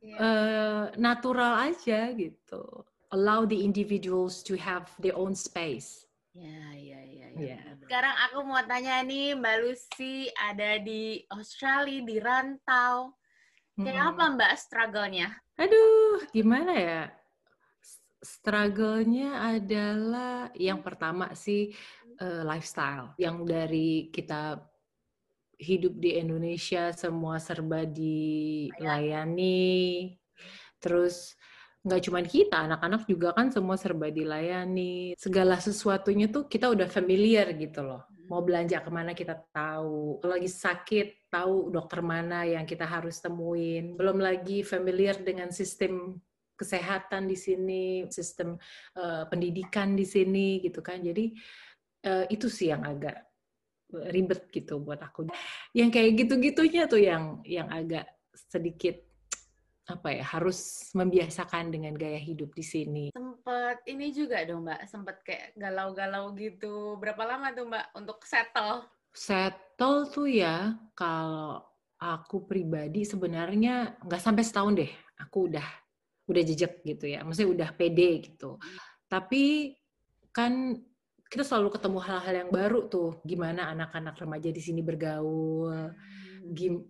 Uh, 0.00 0.84
natural 0.96 1.72
aja 1.72 2.12
gitu. 2.12 2.64
Allow 3.10 3.44
the 3.48 3.58
individuals 3.58 4.40
to 4.46 4.54
have 4.54 4.88
their 5.02 5.16
own 5.18 5.34
space 5.34 6.09
Ya, 6.30 6.62
ya, 6.78 7.00
ya, 7.02 7.26
ya. 7.34 7.58
Yeah. 7.58 7.74
Sekarang 7.82 8.14
aku 8.30 8.46
mau 8.46 8.62
tanya 8.62 9.02
nih, 9.02 9.34
Mbak 9.34 9.56
Lucy 9.66 10.30
ada 10.38 10.78
di 10.78 11.26
Australia, 11.26 12.06
di 12.06 12.16
rantau. 12.22 13.18
Kayak 13.74 13.98
hmm. 13.98 14.10
apa 14.14 14.24
Mbak 14.38 14.52
struggle-nya? 14.54 15.28
Aduh, 15.58 16.22
gimana 16.30 16.72
ya? 16.78 17.10
Struggle-nya 18.22 19.58
adalah 19.58 20.54
yang 20.54 20.86
pertama 20.86 21.34
sih 21.34 21.74
uh, 22.22 22.46
lifestyle. 22.46 23.16
Yang 23.18 23.36
dari 23.50 24.06
kita 24.14 24.62
hidup 25.60 25.98
di 25.98 26.14
Indonesia 26.14 26.94
semua 26.94 27.42
serba 27.42 27.82
dilayani. 27.82 29.58
Terus 30.78 31.34
nggak 31.80 32.00
cuma 32.04 32.20
kita, 32.20 32.68
anak-anak 32.68 33.08
juga 33.08 33.32
kan 33.32 33.48
semua 33.48 33.80
serba 33.80 34.12
dilayani. 34.12 35.16
Segala 35.16 35.56
sesuatunya 35.56 36.28
tuh 36.28 36.44
kita 36.44 36.68
udah 36.68 36.88
familiar 36.92 37.48
gitu 37.56 37.80
loh. 37.80 38.04
Mau 38.28 38.44
belanja 38.44 38.78
ke 38.84 38.90
mana 38.92 39.16
kita 39.16 39.34
tahu. 39.50 40.20
Kalau 40.22 40.32
lagi 40.36 40.46
sakit, 40.46 41.32
tahu 41.32 41.72
dokter 41.72 42.04
mana 42.04 42.46
yang 42.46 42.68
kita 42.68 42.84
harus 42.86 43.18
temuin. 43.18 43.96
Belum 43.96 44.20
lagi 44.20 44.62
familiar 44.62 45.18
dengan 45.18 45.50
sistem 45.50 46.20
kesehatan 46.54 47.26
di 47.26 47.34
sini, 47.34 48.04
sistem 48.12 48.60
uh, 48.94 49.24
pendidikan 49.26 49.96
di 49.96 50.04
sini 50.04 50.60
gitu 50.60 50.84
kan. 50.84 51.00
Jadi 51.00 51.32
uh, 52.06 52.28
itu 52.28 52.46
sih 52.46 52.70
yang 52.70 52.84
agak 52.84 53.24
ribet 53.90 54.46
gitu 54.52 54.78
buat 54.78 55.02
aku. 55.02 55.26
Yang 55.74 55.90
kayak 55.96 56.10
gitu-gitunya 56.22 56.82
tuh 56.86 57.02
yang 57.02 57.42
yang 57.42 57.66
agak 57.66 58.06
sedikit 58.30 59.09
apa 59.90 60.08
ya 60.14 60.24
harus 60.24 60.90
membiasakan 60.94 61.74
dengan 61.74 61.98
gaya 61.98 62.18
hidup 62.18 62.54
di 62.54 62.62
sini. 62.62 63.04
Sempet 63.10 63.82
ini 63.90 64.14
juga 64.14 64.46
dong 64.46 64.64
mbak, 64.64 64.86
sempet 64.86 65.16
kayak 65.26 65.48
galau-galau 65.58 66.30
gitu. 66.38 66.94
Berapa 67.02 67.26
lama 67.26 67.50
tuh 67.50 67.66
mbak 67.66 67.86
untuk 67.98 68.22
settle? 68.22 68.86
Settle 69.10 70.06
tuh 70.14 70.30
ya 70.30 70.78
kalau 70.94 71.58
aku 71.98 72.46
pribadi 72.46 73.02
sebenarnya 73.02 73.98
nggak 74.06 74.22
sampai 74.22 74.44
setahun 74.46 74.74
deh. 74.78 74.92
Aku 75.18 75.50
udah 75.50 75.66
udah 76.30 76.42
jejak 76.46 76.86
gitu 76.86 77.10
ya, 77.10 77.26
maksudnya 77.26 77.50
udah 77.50 77.70
pede 77.74 78.30
gitu. 78.30 78.54
Tapi 79.10 79.74
kan 80.30 80.78
kita 81.26 81.42
selalu 81.42 81.74
ketemu 81.74 81.98
hal-hal 81.98 82.34
yang 82.46 82.50
baru 82.50 82.86
tuh, 82.86 83.18
gimana 83.26 83.70
anak-anak 83.74 84.14
remaja 84.18 84.50
di 84.50 84.62
sini 84.62 84.82
bergaul, 84.82 85.90
hmm. 85.90 86.54
gim 86.54 86.86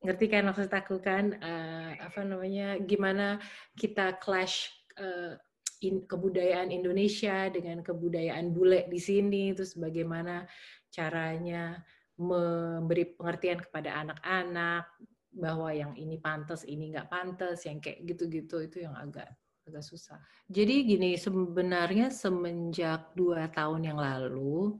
ngerti 0.00 0.26
kan 0.32 0.48
maksud 0.48 0.72
aku 0.72 0.96
kan 1.04 1.36
uh, 1.44 1.69
apa 1.98 2.20
namanya 2.22 2.78
gimana 2.78 3.42
kita 3.74 4.20
clash 4.22 4.70
uh, 5.00 5.34
in, 5.82 6.04
kebudayaan 6.06 6.70
Indonesia 6.70 7.48
dengan 7.50 7.82
kebudayaan 7.82 8.52
bule 8.54 8.86
di 8.86 9.00
sini 9.00 9.50
terus 9.56 9.74
bagaimana 9.74 10.46
caranya 10.92 11.80
memberi 12.20 13.16
pengertian 13.16 13.64
kepada 13.64 13.96
anak-anak 14.04 14.84
bahwa 15.30 15.70
yang 15.72 15.94
ini 15.96 16.20
pantas 16.20 16.66
ini 16.66 16.92
nggak 16.92 17.08
pantas 17.08 17.64
yang 17.64 17.78
kayak 17.80 18.02
gitu-gitu 18.04 18.60
itu 18.66 18.84
yang 18.84 18.92
agak 18.98 19.30
agak 19.70 19.86
susah. 19.86 20.18
Jadi 20.50 20.82
gini 20.82 21.14
sebenarnya 21.14 22.10
semenjak 22.10 23.14
dua 23.14 23.46
tahun 23.54 23.94
yang 23.94 23.98
lalu 24.02 24.76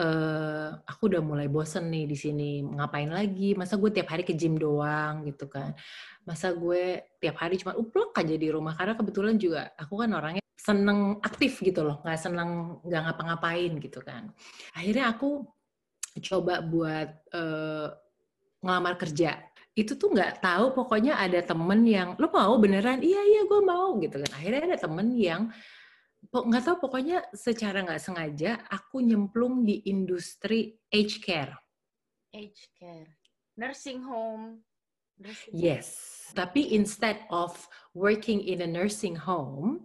uh, 0.00 0.68
aku 0.88 1.12
udah 1.12 1.20
mulai 1.20 1.46
bosen 1.46 1.92
nih 1.92 2.08
di 2.08 2.16
sini 2.16 2.64
ngapain 2.64 3.12
lagi? 3.12 3.52
Masa 3.52 3.76
gue 3.76 3.92
tiap 3.92 4.08
hari 4.08 4.24
ke 4.24 4.32
gym 4.32 4.56
doang 4.56 5.28
gitu 5.28 5.46
kan? 5.46 5.76
Masa 6.24 6.56
gue 6.56 7.04
tiap 7.20 7.36
hari 7.40 7.60
cuma 7.60 7.76
uplok 7.76 8.16
aja 8.16 8.34
di 8.34 8.48
rumah 8.48 8.72
karena 8.74 8.96
kebetulan 8.96 9.36
juga 9.36 9.70
aku 9.76 10.00
kan 10.00 10.10
orangnya 10.16 10.44
seneng 10.60 11.16
aktif 11.24 11.64
gitu 11.64 11.80
loh 11.80 12.04
nggak 12.04 12.20
seneng 12.20 12.80
nggak 12.84 13.02
ngapa-ngapain 13.04 13.72
gitu 13.80 14.00
kan. 14.00 14.32
Akhirnya 14.76 15.12
aku 15.12 15.44
coba 16.20 16.64
buat 16.64 17.08
uh, 17.36 17.88
ngelamar 18.64 18.96
kerja. 19.00 19.40
Itu 19.72 19.96
tuh 19.96 20.12
nggak 20.12 20.42
tahu 20.44 20.76
pokoknya 20.76 21.16
ada 21.16 21.40
temen 21.40 21.80
yang 21.86 22.18
lo 22.20 22.28
mau 22.28 22.56
beneran? 22.60 23.00
Iya 23.00 23.20
iya 23.24 23.42
gue 23.48 23.60
mau 23.64 23.96
gitu 24.00 24.20
kan. 24.20 24.30
Akhirnya 24.36 24.62
ada 24.74 24.78
temen 24.80 25.14
yang 25.16 25.48
nggak 26.28 26.62
tahu 26.62 26.76
pokoknya 26.84 27.24
secara 27.32 27.80
nggak 27.80 28.02
sengaja 28.02 28.60
aku 28.68 29.00
nyemplung 29.00 29.64
di 29.64 29.82
industri 29.88 30.76
aged 30.92 31.24
care. 31.24 31.56
Aged 32.30 32.70
care, 32.76 33.18
nursing 33.56 34.04
home. 34.04 34.62
Nursing 35.20 35.52
yes, 35.52 35.88
home. 36.30 36.36
tapi 36.38 36.60
instead 36.72 37.24
of 37.28 37.52
working 37.92 38.40
in 38.40 38.62
a 38.62 38.68
nursing 38.68 39.16
home, 39.16 39.84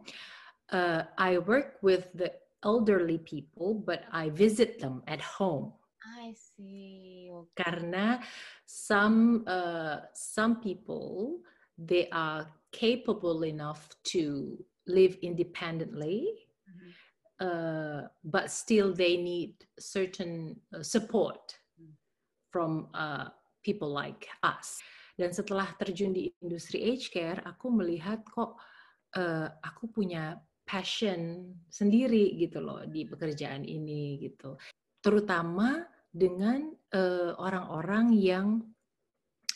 uh, 0.71 1.09
I 1.17 1.41
work 1.41 1.81
with 1.81 2.07
the 2.15 2.31
elderly 2.63 3.19
people, 3.19 3.75
but 3.75 4.05
I 4.11 4.29
visit 4.29 4.79
them 4.79 5.03
at 5.07 5.19
home. 5.19 5.73
I 6.05 6.33
see. 6.37 7.29
Okay. 7.33 7.51
Karena 7.57 8.21
some 8.63 9.43
uh, 9.49 10.05
some 10.13 10.61
people 10.61 11.41
they 11.75 12.07
are 12.13 12.47
capable 12.71 13.43
enough 13.43 13.89
to 14.15 14.55
live 14.87 15.17
independently, 15.21 16.29
mm-hmm. 16.69 16.89
uh, 17.41 18.01
but 18.23 18.51
still 18.51 18.93
they 18.93 19.17
need 19.17 19.53
certain 19.79 20.55
uh, 20.73 20.81
support 20.81 21.57
from 22.51 22.87
uh, 22.93 23.27
people 23.65 23.91
like 23.91 24.29
us. 24.45 24.79
Dan 25.15 25.31
setelah 25.31 25.71
terjun 25.79 26.11
di 26.11 26.31
industri 26.43 26.83
aged 26.83 27.11
care, 27.11 27.39
aku 27.43 27.71
melihat 27.71 28.23
kok 28.27 28.59
uh, 29.15 29.47
aku 29.63 29.91
punya 29.91 30.39
passion 30.67 31.51
sendiri 31.69 32.35
gitu 32.35 32.59
loh 32.59 32.83
di 32.87 33.07
pekerjaan 33.07 33.63
ini 33.63 34.19
gitu. 34.19 34.59
Terutama 34.99 35.83
dengan 36.09 36.71
uh, 36.95 37.35
orang-orang 37.39 38.11
uh, 38.11 38.19
yang 38.19 38.47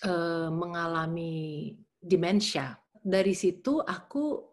uh, 0.03 0.51
mengalami 0.51 1.75
demensia. 1.99 2.75
Dari 2.99 3.31
situ 3.31 3.79
aku 3.79 4.48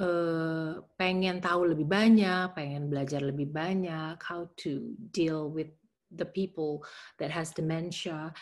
uh, 0.00 0.80
pengen 0.96 1.38
tahu 1.44 1.76
lebih 1.76 1.86
banyak, 1.86 2.56
pengen 2.56 2.88
belajar 2.88 3.20
lebih 3.20 3.52
banyak 3.52 4.16
how 4.24 4.48
to 4.56 4.96
deal 5.12 5.52
with 5.52 5.68
the 6.10 6.26
people 6.26 6.82
that 7.20 7.30
has 7.30 7.52
dementia. 7.52 8.32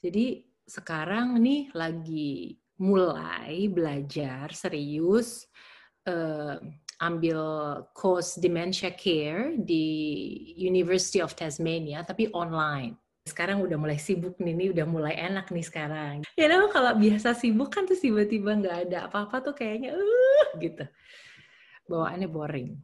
Jadi 0.00 0.46
sekarang 0.64 1.36
nih 1.42 1.68
lagi 1.74 2.56
mulai 2.78 3.66
belajar 3.66 4.54
serius 4.54 5.50
uh, 6.06 6.56
ambil 7.02 7.40
course 7.94 8.38
dementia 8.38 8.94
care 8.94 9.54
di 9.58 9.86
University 10.58 11.22
of 11.22 11.34
Tasmania 11.34 12.02
tapi 12.06 12.30
online. 12.34 13.07
Sekarang 13.28 13.60
udah 13.60 13.76
mulai 13.76 14.00
sibuk 14.00 14.40
nih, 14.40 14.56
nih 14.56 14.68
udah 14.72 14.86
mulai 14.88 15.14
enak 15.20 15.52
nih 15.52 15.66
sekarang. 15.68 16.24
Ya 16.34 16.48
kalau 16.72 16.96
biasa 16.96 17.36
sibuk 17.36 17.68
kan 17.68 17.84
tuh 17.84 18.00
tiba-tiba 18.00 18.56
nggak 18.56 18.76
ada 18.88 18.98
apa-apa 19.12 19.44
tuh 19.44 19.54
kayaknya 19.54 19.92
uh 19.92 20.48
gitu 20.56 20.88
bawaannya 21.88 22.28
boring. 22.28 22.76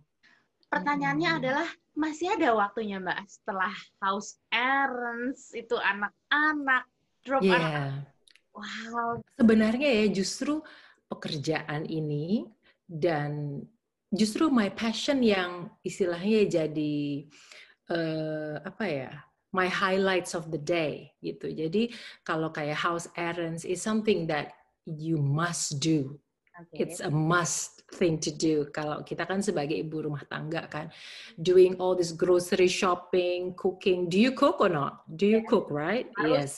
Pertanyaannya 0.73 1.31
hmm. 1.31 1.39
adalah 1.45 1.69
masih 1.95 2.35
ada 2.35 2.57
waktunya 2.57 2.99
Mbak 2.99 3.21
setelah 3.31 3.71
house 4.03 4.41
errands 4.51 5.55
itu 5.55 5.77
anak-anak 5.79 6.85
drop 7.23 7.45
yeah. 7.45 7.55
anak. 7.55 8.11
Wow. 8.55 9.23
Sebenarnya 9.39 9.89
ya 10.03 10.07
justru 10.11 10.65
pekerjaan 11.07 11.87
ini 11.87 12.49
dan 12.89 13.63
justru 14.11 14.51
my 14.51 14.73
passion 14.75 15.23
yang 15.23 15.71
istilahnya 15.87 16.47
jadi 16.47 17.27
uh, 17.91 18.63
apa 18.63 18.85
ya 18.87 19.13
my 19.55 19.71
highlights 19.71 20.35
of 20.35 20.51
the 20.51 20.59
day 20.59 21.15
gitu. 21.23 21.55
Jadi 21.55 21.95
kalau 22.27 22.51
kayak 22.51 22.75
house 22.75 23.07
errands 23.15 23.63
is 23.63 23.79
something 23.79 24.27
that 24.27 24.59
you 24.85 25.17
must 25.17 25.79
do. 25.79 26.19
Okay. 26.55 26.87
It's 26.87 27.03
a 27.03 27.11
must 27.11 27.83
thing 27.95 28.19
to 28.23 28.31
do. 28.31 28.71
Kalau 28.71 29.03
kita 29.03 29.27
kan 29.27 29.43
sebagai 29.43 29.75
ibu 29.75 30.07
rumah 30.07 30.23
tangga 30.27 30.71
kan, 30.71 30.87
doing 31.43 31.75
all 31.83 31.99
this 31.99 32.15
grocery 32.15 32.71
shopping, 32.71 33.59
cooking. 33.59 34.07
Do 34.07 34.19
you 34.19 34.35
cook 34.35 34.63
or 34.63 34.71
not? 34.71 35.03
Do 35.19 35.27
you 35.27 35.43
yeah. 35.43 35.51
cook, 35.51 35.67
right? 35.71 36.07
Harus 36.15 36.31
yes. 36.31 36.51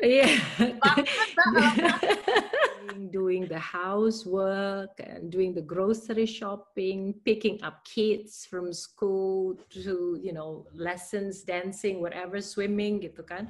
Yeah. 0.00 0.32
doing 3.10 3.46
the 3.46 3.58
housework 3.58 4.92
and 5.00 5.30
doing 5.30 5.54
the 5.54 5.62
grocery 5.64 6.26
shopping, 6.26 7.14
picking 7.24 7.60
up 7.62 7.84
kids 7.84 8.46
from 8.48 8.72
school 8.72 9.56
to 9.70 10.18
you 10.22 10.32
know 10.32 10.66
lessons, 10.74 11.42
dancing, 11.42 12.00
whatever, 12.00 12.40
swimming 12.40 13.00
gitu 13.02 13.24
kan. 13.24 13.48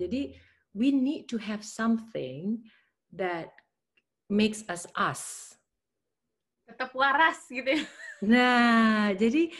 Jadi 0.00 0.36
we 0.72 0.92
need 0.92 1.28
to 1.28 1.36
have 1.36 1.60
something 1.64 2.62
that 3.12 3.52
makes 4.28 4.64
us 4.68 4.84
us. 4.94 5.54
Tetap 6.68 6.92
waras 6.92 7.48
gitu. 7.48 7.72
Ya. 7.72 7.80
Nah, 8.18 9.14
jadi 9.16 9.54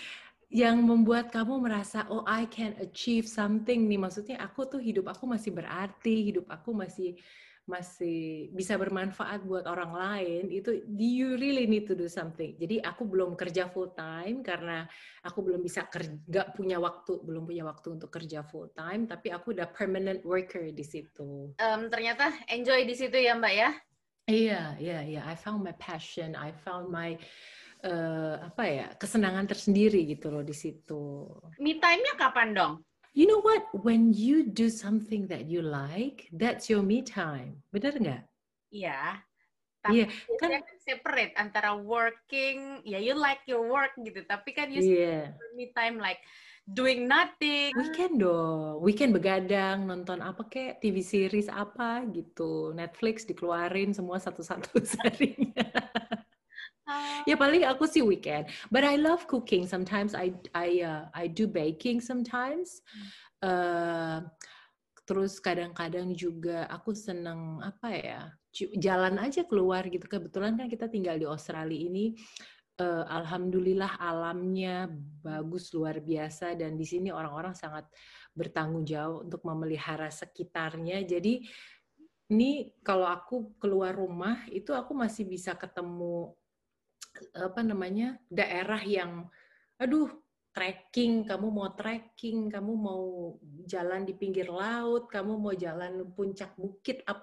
yang 0.49 0.81
membuat 0.81 1.29
kamu 1.29 1.61
merasa 1.61 2.09
oh 2.09 2.25
I 2.25 2.49
can 2.49 2.73
achieve 2.81 3.29
something 3.29 3.85
nih 3.85 4.01
maksudnya 4.01 4.41
aku 4.41 4.65
tuh 4.65 4.81
hidup 4.81 5.13
aku 5.13 5.29
masih 5.29 5.53
berarti 5.53 6.33
hidup 6.33 6.49
aku 6.49 6.73
masih 6.73 7.21
masih 7.69 8.49
bisa 8.57 8.81
bermanfaat 8.81 9.45
buat 9.45 9.69
orang 9.69 9.93
lain 9.93 10.45
itu 10.49 10.83
you 10.89 11.37
really 11.37 11.69
need 11.69 11.85
to 11.85 11.93
do 11.93 12.09
something? 12.09 12.57
Jadi 12.57 12.81
aku 12.81 13.05
belum 13.05 13.37
kerja 13.37 13.69
full 13.69 13.93
time 13.93 14.41
karena 14.41 14.89
aku 15.21 15.45
belum 15.45 15.61
bisa 15.61 15.85
kerja 15.87 16.49
punya 16.57 16.81
waktu 16.81 17.21
belum 17.21 17.45
punya 17.45 17.69
waktu 17.69 18.01
untuk 18.01 18.09
kerja 18.09 18.41
full 18.43 18.73
time 18.73 19.05
tapi 19.05 19.29
aku 19.29 19.53
udah 19.53 19.69
permanent 19.69 20.25
worker 20.25 20.73
di 20.73 20.83
situ. 20.83 21.53
Um, 21.61 21.93
ternyata 21.93 22.33
enjoy 22.49 22.89
di 22.89 22.97
situ 22.97 23.21
ya 23.21 23.37
mbak 23.37 23.55
ya? 23.55 23.71
Iya 24.29 24.63
iya 24.81 24.99
iya. 25.05 25.23
I 25.29 25.37
found 25.37 25.61
my 25.61 25.77
passion 25.77 26.33
I 26.33 26.57
found 26.57 26.89
my 26.89 27.21
uh, 27.85 28.49
apa 28.49 28.65
ya 28.65 28.87
kesenangan 28.97 29.45
tersendiri 29.45 30.09
gitu 30.09 30.33
loh 30.33 30.43
di 30.43 30.57
situ. 30.57 31.29
Me 31.61 31.77
time-nya 31.77 32.17
kapan 32.17 32.57
dong 32.57 32.88
you 33.19 33.27
know 33.27 33.43
what? 33.43 33.67
When 33.75 34.15
you 34.15 34.47
do 34.47 34.71
something 34.71 35.27
that 35.27 35.51
you 35.51 35.59
like, 35.59 36.31
that's 36.31 36.71
your 36.71 36.87
me 36.87 37.03
time. 37.03 37.67
Benar 37.75 37.99
nggak? 37.99 38.23
Iya. 38.71 39.19
Tapi 39.83 40.07
yeah, 40.07 40.09
kan, 40.39 40.51
kan 40.59 40.79
separate 40.83 41.35
antara 41.39 41.75
working, 41.75 42.83
ya 42.87 42.99
you 42.99 43.15
like 43.15 43.43
your 43.47 43.67
work 43.67 43.95
gitu, 43.99 44.27
tapi 44.27 44.51
kan 44.51 44.75
you 44.75 44.83
yeah. 44.83 45.31
me 45.55 45.71
time 45.71 46.03
like 46.03 46.19
doing 46.67 47.07
nothing. 47.07 47.71
Weekend 47.79 48.19
dong, 48.19 48.83
weekend 48.83 49.15
begadang, 49.15 49.87
nonton 49.87 50.19
apa 50.19 50.43
kek, 50.51 50.83
TV 50.83 50.99
series 50.99 51.47
apa 51.47 52.03
gitu, 52.11 52.75
Netflix 52.75 53.23
dikeluarin 53.23 53.95
semua 53.95 54.19
satu-satu 54.19 54.83
serinya. 54.99 55.71
Ya 57.28 57.37
paling 57.37 57.64
aku 57.68 57.85
sih 57.85 58.04
weekend. 58.04 58.49
But 58.73 58.85
I 58.85 58.97
love 58.97 59.28
cooking. 59.28 59.68
Sometimes 59.68 60.16
I 60.16 60.35
I 60.57 60.83
uh, 60.83 61.04
I 61.12 61.28
do 61.28 61.49
baking 61.49 62.00
sometimes. 62.00 62.80
Uh, 63.38 64.26
terus 65.09 65.40
kadang-kadang 65.40 66.12
juga 66.12 66.68
aku 66.68 66.92
seneng 66.92 67.64
apa 67.64 67.88
ya 67.97 68.21
jalan 68.76 69.16
aja 69.21 69.45
keluar 69.49 69.87
gitu. 69.88 70.04
Kebetulan 70.04 70.59
kan 70.59 70.68
kita 70.68 70.88
tinggal 70.90 71.16
di 71.16 71.26
Australia 71.28 71.78
ini. 71.78 72.16
Uh, 72.78 73.02
Alhamdulillah 73.11 73.99
alamnya 73.99 74.87
bagus 75.18 75.75
luar 75.75 75.99
biasa 75.99 76.54
dan 76.54 76.78
di 76.78 76.87
sini 76.87 77.11
orang-orang 77.11 77.50
sangat 77.50 77.90
bertanggung 78.38 78.87
jawab 78.87 79.26
untuk 79.26 79.42
memelihara 79.42 80.07
sekitarnya. 80.14 81.02
Jadi 81.02 81.42
ini 82.30 82.71
kalau 82.87 83.11
aku 83.11 83.59
keluar 83.59 83.97
rumah 83.97 84.47
itu 84.52 84.71
aku 84.71 84.95
masih 84.95 85.26
bisa 85.26 85.59
ketemu 85.59 86.38
apa 87.35 87.61
namanya 87.63 88.19
daerah 88.29 88.81
yang 88.83 89.27
aduh 89.79 90.11
trekking, 90.53 91.23
kamu 91.23 91.55
mau 91.55 91.71
trekking, 91.71 92.51
kamu 92.51 92.73
mau 92.75 93.05
jalan 93.62 94.03
di 94.03 94.14
pinggir 94.16 94.51
laut, 94.51 95.07
kamu 95.07 95.38
mau 95.38 95.55
jalan 95.55 96.03
puncak 96.19 96.51
bukit 96.59 97.07
up 97.07 97.23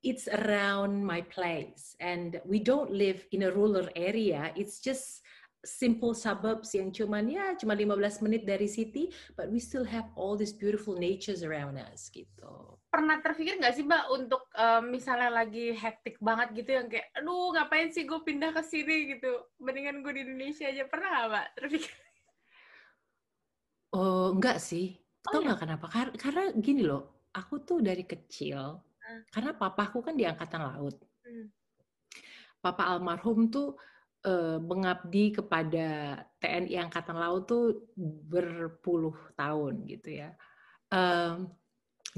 it's 0.00 0.28
around 0.28 1.04
my 1.04 1.20
place 1.20 1.92
and 2.00 2.40
we 2.48 2.56
don't 2.56 2.88
live 2.88 3.20
in 3.32 3.44
a 3.44 3.50
rural 3.52 3.88
area. 3.96 4.52
It's 4.56 4.80
just 4.80 5.20
simple 5.60 6.16
suburbs 6.16 6.72
yang 6.72 6.88
cuman 6.88 7.28
ya 7.28 7.52
cuma 7.60 7.76
15 7.76 8.24
menit 8.24 8.48
dari 8.48 8.64
city 8.64 9.12
but 9.36 9.52
we 9.52 9.60
still 9.60 9.84
have 9.84 10.08
all 10.16 10.32
these 10.32 10.56
beautiful 10.56 10.96
natures 10.96 11.44
around 11.44 11.76
us 11.76 12.08
gitu 12.08 12.79
pernah 12.90 13.22
terpikir 13.22 13.62
nggak 13.62 13.74
sih 13.78 13.86
mbak 13.86 14.10
untuk 14.10 14.50
um, 14.58 14.90
misalnya 14.90 15.30
lagi 15.30 15.70
hektik 15.72 16.18
banget 16.18 16.58
gitu 16.58 16.70
yang 16.74 16.90
kayak 16.90 17.06
aduh 17.14 17.54
ngapain 17.54 17.94
sih 17.94 18.02
gue 18.02 18.18
pindah 18.18 18.50
ke 18.50 18.62
sini? 18.66 19.16
gitu. 19.16 19.30
Mendingan 19.62 20.02
gue 20.02 20.12
di 20.18 20.22
Indonesia 20.26 20.66
aja. 20.66 20.84
Pernah 20.90 21.08
nggak 21.08 21.26
mbak 21.30 21.46
terpikir? 21.56 21.94
Oh 23.94 24.34
enggak 24.34 24.58
sih. 24.58 24.98
Oh, 25.30 25.38
tau 25.38 25.40
nggak 25.46 25.58
ya? 25.58 25.62
kenapa? 25.62 25.86
Kar 25.86 26.08
karena 26.18 26.44
gini 26.58 26.82
loh 26.82 27.30
aku 27.30 27.62
tuh 27.62 27.78
dari 27.78 28.02
kecil 28.02 28.82
hmm. 28.82 29.30
karena 29.30 29.54
papaku 29.54 30.02
kan 30.02 30.18
di 30.18 30.26
angkatan 30.26 30.62
laut. 30.66 30.98
Hmm. 31.22 31.46
papa 32.60 32.92
almarhum 32.92 33.48
tuh 33.48 33.78
uh, 34.26 34.58
mengabdi 34.60 35.32
kepada 35.32 36.18
TNI 36.42 36.90
angkatan 36.90 37.16
laut 37.16 37.48
tuh 37.48 37.88
berpuluh 38.26 39.14
tahun 39.38 39.86
gitu 39.86 40.26
ya. 40.26 40.34
Um, 40.90 41.54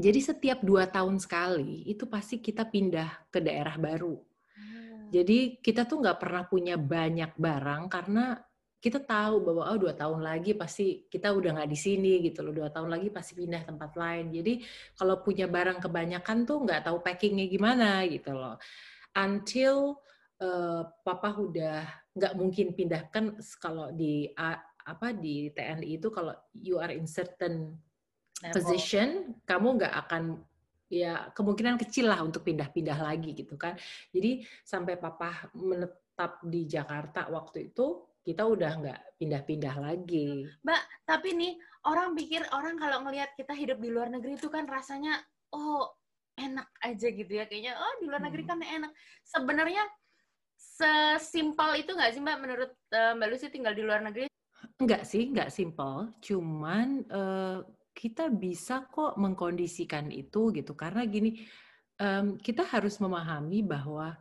jadi 0.01 0.21
setiap 0.25 0.65
dua 0.65 0.89
tahun 0.89 1.21
sekali 1.21 1.85
itu 1.85 2.09
pasti 2.09 2.41
kita 2.41 2.65
pindah 2.65 3.29
ke 3.29 3.45
daerah 3.45 3.77
baru. 3.77 4.17
Hmm. 4.57 5.13
Jadi 5.13 5.61
kita 5.61 5.85
tuh 5.85 6.01
nggak 6.01 6.19
pernah 6.21 6.49
punya 6.49 6.81
banyak 6.81 7.37
barang 7.37 7.93
karena 7.93 8.41
kita 8.83 8.99
tahu 8.99 9.47
bahwa 9.47 9.63
oh 9.71 9.79
dua 9.79 9.95
tahun 9.95 10.27
lagi 10.27 10.59
pasti 10.59 11.07
kita 11.07 11.31
udah 11.31 11.55
nggak 11.55 11.71
di 11.71 11.79
sini 11.79 12.19
gitu 12.19 12.43
loh 12.43 12.51
dua 12.51 12.69
tahun 12.75 12.91
lagi 12.91 13.15
pasti 13.15 13.39
pindah 13.39 13.63
tempat 13.63 13.95
lain 13.95 14.35
jadi 14.35 14.59
kalau 14.99 15.23
punya 15.23 15.47
barang 15.47 15.79
kebanyakan 15.79 16.43
tuh 16.43 16.67
nggak 16.67 16.91
tahu 16.91 16.99
packingnya 16.99 17.47
gimana 17.47 18.03
gitu 18.11 18.35
loh 18.35 18.59
until 19.15 20.03
uh, 20.43 20.83
papa 21.07 21.31
udah 21.31 21.87
nggak 22.11 22.35
mungkin 22.35 22.75
pindahkan 22.75 23.39
kalau 23.63 23.95
di 23.95 24.27
uh, 24.35 24.59
apa 24.83 25.15
di 25.15 25.55
TNI 25.55 26.03
itu 26.03 26.11
kalau 26.11 26.35
you 26.59 26.83
are 26.83 26.91
in 26.91 27.07
certain 27.07 27.79
position, 28.51 29.39
kamu 29.47 29.79
nggak 29.79 29.95
akan 30.07 30.43
ya 30.93 31.33
kemungkinan 31.33 31.81
kecil 31.81 32.13
lah 32.13 32.21
untuk 32.21 32.45
pindah-pindah 32.45 32.99
lagi 33.01 33.33
gitu 33.33 33.55
kan. 33.55 33.79
Jadi 34.11 34.45
sampai 34.67 34.99
papa 34.99 35.49
menetap 35.55 36.43
di 36.45 36.67
Jakarta 36.67 37.31
waktu 37.31 37.73
itu 37.73 38.05
kita 38.23 38.47
udah 38.47 38.73
nggak 38.79 39.01
pindah-pindah 39.19 39.75
lagi. 39.83 40.47
Mbak, 40.63 40.83
tapi 41.09 41.35
nih 41.35 41.53
orang 41.89 42.15
pikir 42.15 42.45
orang 42.55 42.79
kalau 42.79 43.03
ngelihat 43.09 43.35
kita 43.35 43.57
hidup 43.57 43.83
di 43.83 43.91
luar 43.91 44.13
negeri 44.13 44.39
itu 44.39 44.47
kan 44.53 44.69
rasanya 44.69 45.19
oh 45.55 45.91
enak 46.39 46.71
aja 46.81 47.09
gitu 47.13 47.29
ya 47.29 47.45
kayaknya 47.45 47.77
oh 47.77 47.93
di 47.99 48.07
luar 48.07 48.23
negeri 48.23 48.43
hmm. 48.47 48.51
kan 48.51 48.59
enak. 48.63 48.93
Sebenarnya 49.27 49.85
sesimpel 50.55 51.83
itu 51.83 51.91
nggak 51.97 52.13
sih 52.15 52.21
Mbak 52.23 52.39
menurut 52.39 52.71
uh, 52.95 53.13
Mbak 53.19 53.29
Lucy 53.33 53.47
tinggal 53.51 53.75
di 53.75 53.83
luar 53.83 54.05
negeri? 54.05 54.31
Enggak 54.79 55.03
sih, 55.03 55.31
enggak 55.31 55.51
simpel. 55.51 56.11
Cuman 56.23 57.03
uh, 57.11 57.67
kita 57.93 58.33
bisa 58.33 58.89
kok 58.89 59.15
mengkondisikan 59.21 60.09
itu 60.11 60.51
gitu. 60.53 60.73
Karena 60.73 61.05
gini 61.07 61.41
um, 62.01 62.37
kita 62.41 62.65
harus 62.67 62.99
memahami 62.99 63.63
bahwa 63.63 64.17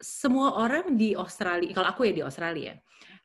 semua 0.00 0.56
orang 0.56 0.96
di 0.96 1.12
Australia 1.12 1.68
kalau 1.76 1.92
aku 1.92 2.08
ya 2.08 2.12
di 2.16 2.24
Australia 2.24 2.72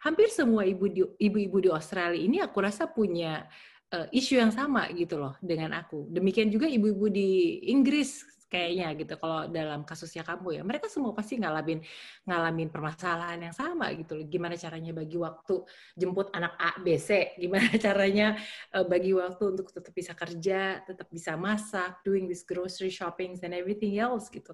hampir 0.04 0.28
semua 0.28 0.68
ibu 0.68 0.92
di, 0.92 1.00
ibu-ibu 1.00 1.64
di 1.64 1.70
Australia 1.72 2.20
ini 2.20 2.44
aku 2.44 2.60
rasa 2.60 2.92
punya 2.92 3.48
uh, 3.96 4.08
isu 4.12 4.36
yang 4.36 4.52
sama 4.52 4.92
gitu 4.92 5.16
loh 5.16 5.40
dengan 5.40 5.72
aku. 5.80 6.12
Demikian 6.12 6.52
juga 6.52 6.68
ibu-ibu 6.68 7.08
di 7.08 7.64
Inggris 7.72 8.28
kayaknya 8.54 8.94
gitu 8.94 9.18
kalau 9.18 9.50
dalam 9.50 9.82
kasusnya 9.82 10.22
kamu 10.22 10.62
ya 10.62 10.62
mereka 10.62 10.86
semua 10.86 11.10
pasti 11.18 11.42
ngalamin 11.42 11.82
ngalamin 12.30 12.70
permasalahan 12.70 13.50
yang 13.50 13.56
sama 13.58 13.90
gitu 13.98 14.14
loh. 14.14 14.26
Gimana 14.30 14.54
caranya 14.54 14.94
bagi 14.94 15.18
waktu 15.18 15.66
jemput 15.98 16.30
anak 16.38 16.54
A 16.62 16.78
B 16.78 16.94
C? 17.02 17.34
Gimana 17.42 17.74
caranya 17.86 18.38
uh, 18.78 18.86
bagi 18.86 19.18
waktu 19.18 19.44
untuk 19.58 19.74
tetap 19.74 19.90
bisa 19.90 20.14
kerja 20.14 20.86
tetap 20.86 21.10
bisa 21.10 21.34
masak 21.34 22.06
doing 22.06 22.30
this 22.30 22.46
grocery 22.46 22.94
shopping 22.94 23.34
and 23.42 23.58
everything 23.58 23.98
else 23.98 24.30
gitu. 24.30 24.54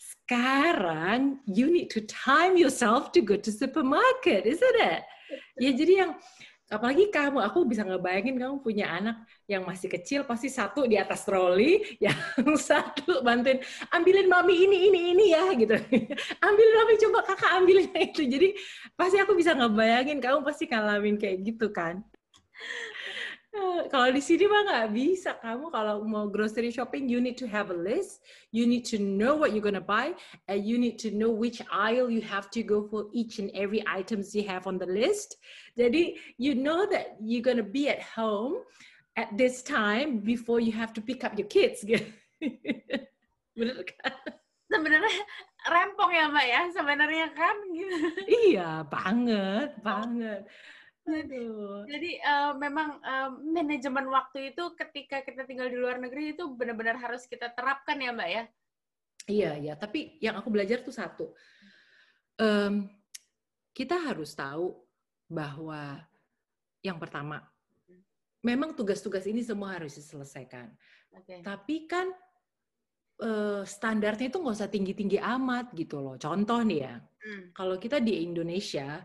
Sekarang 0.00 1.44
you 1.44 1.68
need 1.68 1.92
to 1.92 2.00
time 2.08 2.56
yourself 2.56 3.12
to 3.12 3.20
go 3.20 3.36
to 3.36 3.52
supermarket 3.52 4.48
isn't 4.48 4.78
it? 4.80 5.04
Ya 5.60 5.76
jadi 5.76 5.92
yang 6.06 6.12
apalagi 6.66 7.14
kamu 7.14 7.38
aku 7.46 7.62
bisa 7.62 7.86
ngebayangin 7.86 8.42
kamu 8.42 8.58
punya 8.58 8.90
anak 8.90 9.22
yang 9.46 9.62
masih 9.62 9.86
kecil 9.86 10.26
pasti 10.26 10.50
satu 10.50 10.82
di 10.90 10.98
atas 10.98 11.22
troli 11.22 11.78
yang 12.04 12.18
satu 12.58 13.22
bantuin 13.22 13.62
ambilin 13.94 14.26
mami 14.26 14.66
ini 14.66 14.90
ini 14.90 15.00
ini 15.14 15.24
ya 15.30 15.46
gitu. 15.54 15.78
Ambilin 16.46 16.74
mami 16.74 16.94
coba 16.98 17.18
kakak 17.22 17.50
ambilin 17.62 17.90
itu. 18.10 18.22
Jadi 18.26 18.48
pasti 18.98 19.16
aku 19.22 19.38
bisa 19.38 19.54
ngebayangin 19.54 20.18
kamu 20.18 20.42
pasti 20.42 20.66
ngalamin 20.66 21.16
kayak 21.22 21.38
gitu 21.46 21.70
kan 21.70 22.02
kalau 23.92 24.08
di 24.10 24.22
sini 24.22 24.44
mah 24.48 24.62
nggak 24.66 24.88
bisa. 24.92 25.36
Kamu 25.38 25.70
kalau 25.70 26.02
mau 26.04 26.26
grocery 26.26 26.72
shopping, 26.74 27.06
you 27.06 27.22
need 27.22 27.38
to 27.38 27.46
have 27.46 27.70
a 27.70 27.78
list. 27.78 28.24
You 28.50 28.66
need 28.66 28.84
to 28.92 28.98
know 28.98 29.36
what 29.36 29.54
you're 29.54 29.64
gonna 29.64 29.84
buy, 29.84 30.16
and 30.50 30.64
you 30.64 30.76
need 30.76 30.98
to 31.06 31.12
know 31.14 31.30
which 31.30 31.62
aisle 31.70 32.08
you 32.08 32.20
have 32.24 32.48
to 32.56 32.60
go 32.62 32.84
for 32.86 33.06
each 33.12 33.38
and 33.38 33.52
every 33.54 33.80
items 33.86 34.34
you 34.34 34.44
have 34.48 34.66
on 34.66 34.80
the 34.80 34.88
list. 34.88 35.38
Jadi 35.78 36.16
you 36.40 36.56
know 36.56 36.84
that 36.88 37.16
you're 37.22 37.44
gonna 37.44 37.66
be 37.66 37.88
at 37.88 38.02
home 38.02 38.64
at 39.16 39.32
this 39.36 39.64
time 39.64 40.20
before 40.20 40.60
you 40.60 40.72
have 40.72 40.92
to 40.92 41.00
pick 41.00 41.24
up 41.24 41.36
your 41.36 41.48
kids. 41.48 41.84
Bener 43.56 43.80
kan? 43.88 44.12
Sebenarnya 44.68 45.22
rempong 45.66 46.12
ya 46.12 46.24
mbak 46.30 46.46
ya 46.46 46.60
sebenarnya 46.70 47.26
kan 47.32 47.56
gitu. 47.72 47.96
Iya 48.52 48.70
banget 48.86 49.70
banget. 49.80 50.44
Aduh. 51.06 51.86
Jadi 51.86 52.18
uh, 52.18 52.52
memang 52.58 52.98
uh, 52.98 53.30
manajemen 53.38 54.10
waktu 54.10 54.50
itu 54.50 54.74
ketika 54.74 55.22
kita 55.22 55.46
tinggal 55.46 55.70
di 55.70 55.78
luar 55.78 56.02
negeri 56.02 56.34
itu 56.34 56.50
benar-benar 56.50 56.98
harus 56.98 57.30
kita 57.30 57.54
terapkan 57.54 57.94
ya 58.02 58.10
Mbak 58.10 58.30
ya? 58.30 58.44
Iya, 59.26 59.52
ya. 59.58 59.74
Tapi 59.78 60.18
yang 60.18 60.34
aku 60.38 60.50
belajar 60.50 60.82
tuh 60.82 60.94
satu. 60.94 61.26
Um, 62.36 62.90
kita 63.70 63.94
harus 63.98 64.34
tahu 64.34 64.74
bahwa 65.30 66.02
yang 66.82 66.98
pertama, 66.98 67.42
memang 68.42 68.74
tugas-tugas 68.74 69.26
ini 69.26 69.42
semua 69.42 69.74
harus 69.78 69.98
diselesaikan. 69.98 70.70
Okay. 71.22 71.42
Tapi 71.42 71.86
kan 71.90 72.06
uh, 73.22 73.62
standarnya 73.66 74.30
itu 74.30 74.38
nggak 74.38 74.56
usah 74.58 74.70
tinggi-tinggi 74.70 75.18
amat 75.18 75.74
gitu 75.74 75.98
loh. 75.98 76.14
Contoh 76.14 76.62
nih 76.62 76.80
ya, 76.86 76.94
hmm. 76.98 77.42
kalau 77.50 77.74
kita 77.78 77.98
di 77.98 78.22
Indonesia, 78.22 79.02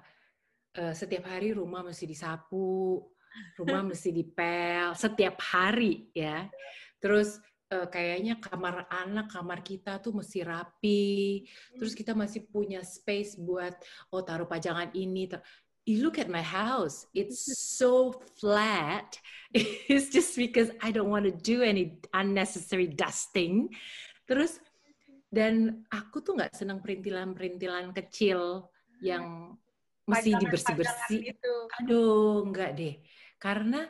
uh, 0.77 0.93
setiap 0.95 1.27
hari 1.27 1.51
rumah 1.51 1.83
mesti 1.83 2.05
disapu, 2.07 3.01
rumah 3.59 3.83
mesti 3.83 4.09
dipel 4.11 4.95
setiap 4.95 5.39
hari 5.39 6.11
ya. 6.15 6.47
Terus 7.01 7.39
uh, 7.73 7.87
kayaknya 7.87 8.37
kamar 8.37 8.85
anak, 8.91 9.31
kamar 9.31 9.59
kita 9.63 9.97
tuh 10.03 10.13
mesti 10.15 10.43
rapi. 10.45 11.47
Terus 11.79 11.93
kita 11.95 12.13
masih 12.13 12.45
punya 12.47 12.83
space 12.85 13.39
buat 13.39 13.73
oh 14.11 14.21
taruh 14.21 14.47
pajangan 14.47 14.91
ini. 14.93 15.31
You 15.81 16.05
look 16.05 16.21
at 16.21 16.29
my 16.29 16.45
house, 16.45 17.09
it's 17.17 17.41
so 17.57 18.13
flat. 18.37 19.17
It's 19.91 20.07
just 20.07 20.39
because 20.39 20.71
I 20.79 20.95
don't 20.95 21.11
want 21.11 21.27
to 21.27 21.35
do 21.35 21.59
any 21.59 21.99
unnecessary 22.15 22.87
dusting. 22.87 23.67
Terus 24.23 24.61
dan 25.27 25.83
aku 25.91 26.23
tuh 26.23 26.39
nggak 26.39 26.55
senang 26.55 26.79
perintilan-perintilan 26.79 27.91
kecil 27.91 28.71
yang 29.03 29.57
mesti 30.11 30.31
dibersih-bersih. 30.35 31.19
Gitu. 31.31 31.53
Aduh, 31.79 32.43
enggak 32.43 32.75
deh. 32.75 32.99
Karena 33.39 33.87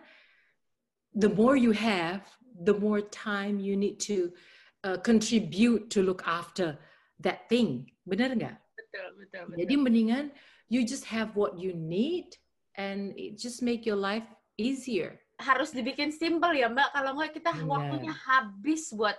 the 1.18 1.28
more 1.28 1.58
you 1.58 1.74
have, 1.74 2.24
the 2.62 2.76
more 2.78 3.02
time 3.02 3.60
you 3.60 3.76
need 3.76 4.00
to 4.00 4.32
uh, 4.86 4.98
contribute 5.02 5.90
to 5.90 6.06
look 6.06 6.22
after 6.24 6.78
that 7.20 7.50
thing. 7.50 7.90
Benar 8.06 8.38
nggak? 8.38 8.58
Betul, 8.78 9.08
betul, 9.20 9.44
betul. 9.50 9.58
Jadi 9.60 9.74
mendingan 9.76 10.26
you 10.72 10.88
just 10.88 11.04
have 11.04 11.36
what 11.36 11.60
you 11.60 11.76
need 11.76 12.32
and 12.80 13.12
it 13.20 13.36
just 13.36 13.60
make 13.60 13.84
your 13.84 14.00
life 14.00 14.26
easier. 14.56 15.20
Harus 15.42 15.74
dibikin 15.74 16.14
simple 16.14 16.54
ya 16.54 16.70
Mbak. 16.72 16.90
Kalau 16.94 17.12
nggak 17.18 17.32
kita 17.36 17.52
yeah. 17.52 17.68
waktunya 17.68 18.14
habis 18.14 18.94
buat 18.94 19.18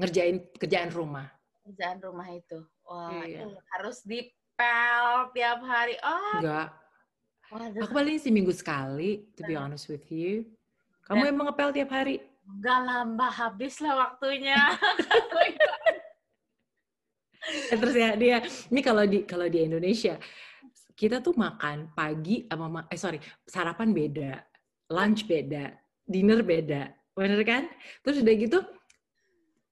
ngerjain 0.00 0.42
kerjaan 0.58 0.90
rumah. 0.90 1.28
Kerjaan 1.62 1.98
rumah 2.02 2.28
itu. 2.32 2.58
Wah, 2.82 3.22
yeah. 3.22 3.46
itu 3.46 3.48
harus 3.78 4.02
di 4.02 4.26
ngepel 4.52 5.32
tiap 5.32 5.60
hari. 5.64 5.94
Oh. 6.04 6.36
Enggak. 6.40 6.68
Waduh. 7.52 7.82
Aku 7.84 7.92
paling 7.92 8.16
seminggu 8.20 8.52
sekali, 8.52 9.28
to 9.36 9.44
be 9.44 9.56
honest 9.56 9.88
with 9.88 10.04
you. 10.08 10.48
Kamu 11.04 11.28
Dan, 11.28 11.32
emang 11.36 11.46
ngepel 11.52 11.70
tiap 11.72 11.90
hari? 11.92 12.24
Enggak 12.48 12.80
lama, 12.84 13.28
habis 13.28 13.80
lah 13.80 14.08
waktunya. 14.08 14.56
Eh, 17.42 17.74
terus 17.74 17.98
ya 17.98 18.14
dia, 18.14 18.38
ini 18.70 18.78
kalau 18.86 19.02
di 19.02 19.26
kalau 19.26 19.50
di 19.50 19.66
Indonesia 19.66 20.14
kita 20.94 21.18
tuh 21.18 21.34
makan 21.34 21.90
pagi 21.90 22.46
sama 22.46 22.86
eh 22.86 22.94
sorry 22.94 23.18
sarapan 23.42 23.90
beda, 23.90 24.38
lunch 24.94 25.26
beda, 25.26 25.74
dinner 26.06 26.46
beda, 26.46 26.94
bener 27.10 27.42
kan? 27.42 27.66
Terus 28.06 28.22
udah 28.22 28.34
gitu 28.38 28.58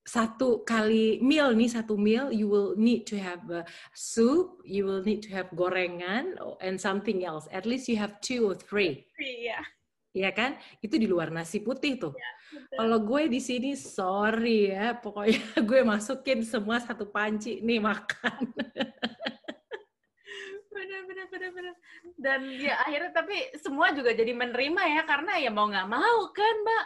satu 0.04 0.64
kali 0.64 1.20
meal 1.20 1.52
nih 1.52 1.70
satu 1.70 1.94
meal 1.94 2.32
you 2.32 2.48
will 2.48 2.72
need 2.74 3.04
to 3.06 3.14
have 3.20 3.44
a 3.52 3.62
soup 3.92 4.58
you 4.64 4.82
will 4.88 5.04
need 5.04 5.20
to 5.20 5.30
have 5.30 5.48
gorengan 5.52 6.34
and 6.64 6.80
something 6.80 7.22
else. 7.24 7.46
At 7.52 7.68
least 7.68 7.86
you 7.86 8.00
have 8.00 8.18
two 8.24 8.48
or 8.48 8.56
three. 8.56 9.06
Iya 9.20 9.60
Iya 10.10 10.34
kan? 10.34 10.58
Itu 10.82 10.98
di 10.98 11.06
luar 11.06 11.30
nasi 11.30 11.62
putih 11.62 11.94
tuh. 11.94 12.10
Ya, 12.18 12.30
kalau 12.74 12.98
gue 13.06 13.30
di 13.30 13.38
sini 13.38 13.78
sorry 13.78 14.74
ya 14.74 14.98
pokoknya 14.98 15.38
gue 15.70 15.80
masukin 15.86 16.42
semua 16.42 16.82
satu 16.82 17.06
panci 17.06 17.62
nih 17.62 17.78
makan. 17.78 18.50
Benar 20.74 21.02
benar 21.06 21.26
benar 21.28 21.50
benar 21.54 21.74
dan 22.20 22.40
ya 22.56 22.76
akhirnya 22.84 23.12
tapi 23.16 23.36
semua 23.56 23.92
juga 23.96 24.12
jadi 24.12 24.32
menerima 24.36 24.82
ya 24.96 25.02
karena 25.08 25.32
ya 25.40 25.50
mau 25.52 25.68
nggak 25.68 25.88
mau 25.88 26.18
kan 26.32 26.54
mbak 26.64 26.84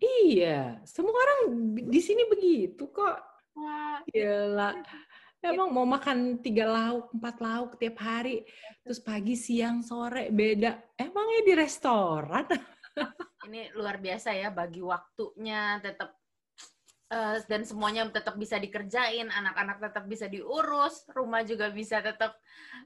Iya, 0.00 0.80
semua 0.88 1.14
orang 1.14 1.40
di 1.76 2.00
sini 2.00 2.26
begitu 2.26 2.90
kok. 2.90 3.18
Wah, 3.54 4.02
gila. 4.10 4.82
Emang 5.44 5.68
mau 5.76 5.84
makan 5.84 6.40
tiga 6.40 6.64
lauk, 6.64 7.12
empat 7.12 7.36
lauk 7.44 7.70
tiap 7.76 8.00
hari, 8.00 8.48
terus 8.80 8.96
pagi, 9.04 9.36
siang, 9.36 9.84
sore 9.84 10.32
beda. 10.32 10.96
Emangnya 10.96 11.40
di 11.44 11.52
restoran? 11.52 12.48
Ini 13.46 13.76
luar 13.76 14.00
biasa 14.00 14.32
ya, 14.32 14.48
bagi 14.48 14.80
waktunya 14.80 15.76
tetap 15.84 16.16
uh, 17.12 17.36
dan 17.44 17.62
semuanya 17.68 18.08
tetap 18.08 18.40
bisa 18.40 18.56
dikerjain, 18.56 19.28
anak-anak 19.28 19.84
tetap 19.84 20.04
bisa 20.08 20.26
diurus, 20.32 21.04
rumah 21.12 21.44
juga 21.44 21.68
bisa 21.68 22.00
tetap 22.00 22.40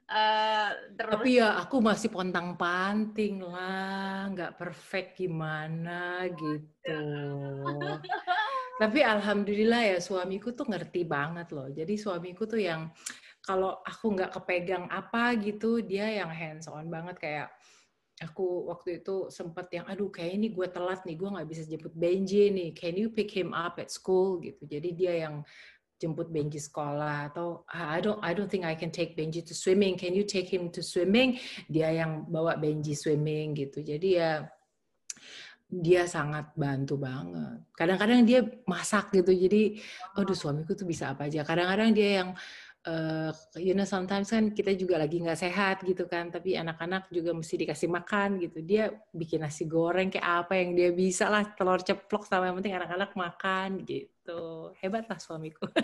uh, 0.09 0.71
terus. 0.97 1.13
Tapi 1.15 1.31
ya 1.41 1.61
aku 1.61 1.77
masih 1.79 2.09
pontang-panting 2.09 3.45
lah, 3.45 4.29
nggak 4.33 4.57
perfect 4.57 5.21
gimana 5.21 6.27
gitu. 6.33 7.01
Tapi 8.83 9.01
alhamdulillah 9.03 9.97
ya 9.97 9.99
suamiku 9.99 10.55
tuh 10.55 10.71
ngerti 10.71 11.03
banget 11.05 11.51
loh. 11.53 11.69
Jadi 11.71 11.95
suamiku 11.99 12.47
tuh 12.47 12.63
yang 12.63 12.91
kalau 13.43 13.81
aku 13.83 14.13
nggak 14.13 14.33
kepegang 14.39 14.87
apa 14.93 15.35
gitu, 15.41 15.81
dia 15.81 16.11
yang 16.11 16.31
hands 16.31 16.69
on 16.69 16.87
banget 16.87 17.17
kayak 17.19 17.49
aku 18.19 18.67
waktu 18.67 18.99
itu 19.03 19.31
sempat 19.31 19.71
yang 19.71 19.87
aduh 19.87 20.11
kayak 20.11 20.35
ini 20.35 20.51
gue 20.51 20.67
telat 20.67 21.07
nih 21.07 21.15
gue 21.15 21.29
nggak 21.31 21.49
bisa 21.49 21.63
jemput 21.71 21.95
Benji 21.95 22.51
nih 22.51 22.75
can 22.75 22.99
you 22.99 23.15
pick 23.15 23.31
him 23.31 23.55
up 23.55 23.79
at 23.79 23.95
school 23.95 24.43
gitu 24.43 24.67
jadi 24.67 24.89
dia 24.91 25.15
yang 25.29 25.47
jemput 25.99 26.31
Benji 26.31 26.63
sekolah 26.63 27.35
atau 27.35 27.67
ah, 27.69 27.93
I 27.95 27.99
don't 27.99 28.23
I 28.23 28.33
don't 28.33 28.47
think 28.47 28.63
I 28.63 28.79
can 28.79 28.95
take 28.95 29.19
Benji 29.19 29.43
to 29.47 29.55
swimming 29.55 29.99
can 29.99 30.15
you 30.15 30.23
take 30.23 30.47
him 30.47 30.71
to 30.71 30.81
swimming 30.81 31.43
dia 31.67 31.91
yang 31.91 32.25
bawa 32.31 32.55
Benji 32.55 32.95
swimming 32.95 33.59
gitu 33.59 33.83
jadi 33.83 34.09
ya 34.09 34.31
dia 35.69 36.09
sangat 36.09 36.57
bantu 36.57 36.97
banget. 36.97 37.61
Kadang-kadang 37.77 38.25
dia 38.25 38.41
masak 38.65 39.13
gitu, 39.13 39.37
jadi, 39.37 39.77
aduh 40.17 40.33
suamiku 40.33 40.73
tuh 40.73 40.89
bisa 40.89 41.13
apa 41.13 41.29
aja. 41.29 41.45
Kadang-kadang 41.45 41.93
dia 41.93 42.25
yang 42.25 42.33
uh, 42.89 43.31
you 43.61 43.77
know 43.77 43.85
sometimes 43.85 44.33
kan 44.33 44.49
kita 44.57 44.73
juga 44.73 44.97
lagi 44.97 45.21
nggak 45.21 45.37
sehat 45.37 45.85
gitu 45.85 46.09
kan 46.09 46.33
tapi 46.33 46.57
anak-anak 46.57 47.13
juga 47.13 47.37
mesti 47.37 47.61
dikasih 47.61 47.89
makan 47.93 48.41
gitu. 48.41 48.65
Dia 48.65 48.89
bikin 49.13 49.45
nasi 49.45 49.69
goreng 49.69 50.09
kayak 50.09 50.49
apa 50.49 50.57
yang 50.57 50.73
dia 50.73 50.91
bisa 50.97 51.29
lah 51.29 51.45
telur 51.53 51.85
ceplok 51.85 52.25
sama 52.25 52.49
yang 52.49 52.57
penting 52.59 52.75
anak-anak 52.81 53.13
makan 53.13 53.85
gitu. 53.85 54.73
Hebat 54.81 55.05
lah 55.07 55.21
suamiku. 55.21 55.69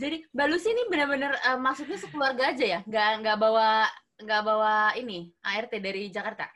Jadi 0.00 0.22
Mbak 0.30 0.46
Lucy 0.50 0.70
ini 0.70 0.82
benar-benar 0.86 1.34
uh, 1.42 1.58
maksudnya 1.58 1.98
sekeluarga 1.98 2.50
aja 2.50 2.64
ya? 2.78 2.80
Nggak 2.86 3.10
nggak 3.22 3.36
bawa 3.38 3.86
nggak 4.22 4.42
bawa 4.42 4.74
ini 4.98 5.30
ART 5.42 5.72
dari 5.78 6.10
Jakarta? 6.10 6.46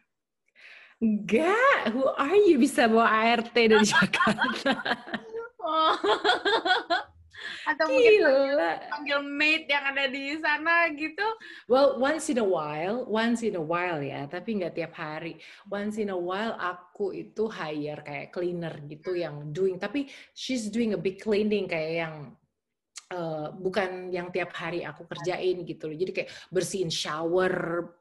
Enggak, 0.96 1.92
who 1.92 2.08
are 2.08 2.40
you? 2.48 2.56
Bisa 2.56 2.88
bawa 2.88 3.10
ART 3.10 3.52
dari 3.52 3.84
Jakarta? 3.94 4.72
oh 5.66 5.94
atau 7.68 7.86
mungkin 7.90 8.14
panggil, 8.88 9.20
maid 9.26 9.62
yang 9.68 9.84
ada 9.92 10.04
di 10.08 10.38
sana 10.40 10.88
gitu. 10.94 11.26
Well 11.68 12.00
once 12.00 12.30
in 12.32 12.38
a 12.40 12.46
while 12.46 13.04
once 13.06 13.44
in 13.44 13.56
a 13.58 13.64
while 13.64 14.00
ya 14.00 14.24
tapi 14.26 14.60
nggak 14.60 14.74
tiap 14.76 14.94
hari. 14.96 15.38
Once 15.68 16.00
in 16.00 16.12
a 16.12 16.18
while 16.18 16.56
aku 16.56 17.12
itu 17.12 17.48
hire 17.48 18.00
kayak 18.02 18.32
cleaner 18.32 18.74
gitu 18.88 19.16
yang 19.16 19.52
doing 19.52 19.76
tapi 19.76 20.08
she's 20.32 20.68
doing 20.72 20.96
a 20.96 21.00
big 21.00 21.20
cleaning 21.20 21.68
kayak 21.68 21.94
yang 22.06 22.16
Uh, 23.06 23.54
bukan 23.62 24.10
yang 24.10 24.34
tiap 24.34 24.50
hari 24.50 24.82
aku 24.82 25.06
kerjain 25.06 25.62
gitu 25.62 25.86
loh. 25.86 25.94
Jadi 25.94 26.10
kayak 26.10 26.30
bersihin 26.50 26.90
shower 26.90 27.54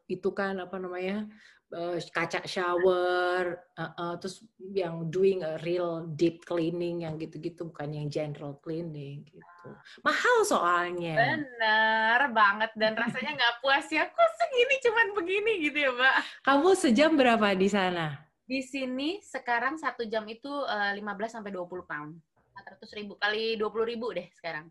itu 0.09 0.33
kan 0.33 0.57
apa 0.57 0.81
namanya 0.81 1.29
uh, 1.73 1.97
kaca 2.13 2.45
shower, 2.45 3.57
uh, 3.79 3.93
uh, 3.97 4.13
terus 4.21 4.45
yang 4.59 5.09
doing 5.09 5.41
a 5.41 5.57
real 5.65 6.05
deep 6.13 6.45
cleaning 6.45 7.07
yang 7.07 7.17
gitu-gitu 7.17 7.65
bukan 7.69 7.95
yang 7.95 8.07
general 8.11 8.59
cleaning 8.61 9.25
gitu. 9.25 9.69
Mahal 10.05 10.37
soalnya. 10.45 11.15
Bener 11.17 12.21
banget 12.29 12.71
dan 12.77 12.93
rasanya 12.93 13.33
nggak 13.33 13.55
puas 13.63 13.87
ya. 13.89 14.05
Kok 14.05 14.31
segini 14.37 14.75
cuman 14.85 15.07
begini 15.17 15.51
gitu 15.65 15.77
ya, 15.89 15.91
Mbak? 15.95 16.15
Kamu 16.45 16.69
sejam 16.77 17.11
berapa 17.17 17.47
di 17.57 17.69
sana? 17.71 18.19
Di 18.45 18.61
sini 18.61 19.25
sekarang 19.25 19.81
satu 19.81 20.05
jam 20.05 20.21
itu 20.29 20.49
uh, 20.49 20.93
15 20.93 21.41
sampai 21.41 21.49
20 21.49 21.89
pound. 21.89 22.13
400 22.55 22.97
ribu 23.01 23.13
kali 23.17 23.57
20 23.57 23.91
ribu 23.91 24.07
deh 24.13 24.27
sekarang. 24.37 24.69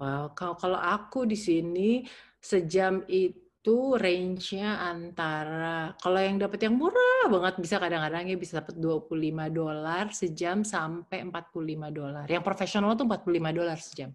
Wow, 0.00 0.32
kalau 0.32 0.56
kalau 0.56 0.80
aku 0.80 1.28
di 1.28 1.36
sini 1.36 2.06
sejam 2.42 3.06
itu 3.06 3.41
itu 3.62 3.94
range-nya 3.94 4.90
antara 4.90 5.94
kalau 6.02 6.18
yang 6.18 6.34
dapat 6.34 6.66
yang 6.66 6.74
murah 6.74 7.30
banget 7.30 7.62
bisa 7.62 7.78
kadang-kadang 7.78 8.26
ya 8.26 8.34
bisa 8.34 8.58
dapat 8.58 8.74
25 8.74 9.06
dolar 9.54 10.10
sejam 10.10 10.66
sampai 10.66 11.22
45 11.30 11.94
dolar. 11.94 12.26
Yang 12.26 12.42
profesional 12.42 12.98
tuh 12.98 13.06
45 13.06 13.54
dolar 13.54 13.78
sejam. 13.78 14.10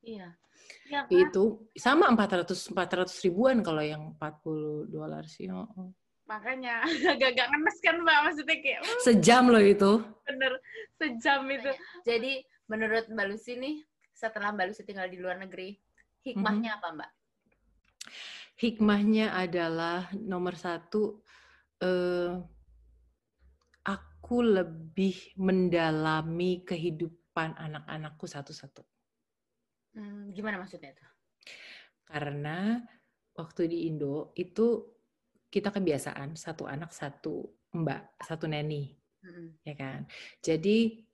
Iya. 0.00 0.32
Ya, 0.88 1.04
kan? 1.04 1.12
Itu 1.12 1.68
sama 1.76 2.08
400 2.08 2.72
400 2.72 3.12
ribuan 3.28 3.60
kalau 3.60 3.84
yang 3.84 4.16
40 4.16 4.88
dolar 4.88 5.28
sih. 5.28 5.52
Oh. 5.52 5.92
Makanya 6.24 6.80
agak-agak 7.12 7.52
ngenes 7.52 7.76
kan 7.84 8.00
Mbak 8.00 8.18
maksudnya 8.32 8.56
kayak 8.64 8.80
uh. 8.80 9.00
sejam 9.04 9.44
loh 9.52 9.60
itu. 9.60 9.92
Bener, 10.24 10.52
sejam 10.96 11.44
itu. 11.52 11.68
Jadi 12.08 12.32
menurut 12.64 13.04
Mbak 13.12 13.26
Lucy 13.28 13.60
nih 13.60 13.76
setelah 14.16 14.56
Mbak 14.56 14.72
Lucy 14.72 14.88
tinggal 14.88 15.12
di 15.12 15.20
luar 15.20 15.36
negeri, 15.36 15.76
hikmahnya 16.24 16.72
mm 16.72 16.80
-hmm. 16.80 16.88
apa 16.88 16.96
Mbak? 16.96 17.10
Hikmahnya 18.56 19.36
adalah 19.36 20.08
nomor 20.16 20.56
satu 20.56 21.20
eh, 21.80 22.32
aku 24.26 24.42
lebih 24.42 25.38
mendalami 25.38 26.66
kehidupan 26.66 27.54
anak-anakku 27.54 28.26
satu-satu. 28.26 28.82
Hmm, 29.94 30.34
gimana 30.34 30.58
maksudnya 30.58 30.90
itu? 30.90 31.06
Karena 32.02 32.82
waktu 33.38 33.70
di 33.70 33.86
Indo 33.86 34.34
itu 34.34 34.82
kita 35.46 35.70
kebiasaan 35.70 36.34
satu 36.34 36.66
anak 36.66 36.90
satu 36.90 37.46
mbak 37.76 38.18
satu 38.18 38.50
neni, 38.50 38.92
hmm. 39.22 39.62
ya 39.62 39.74
kan. 39.78 40.04
Jadi 40.42 41.06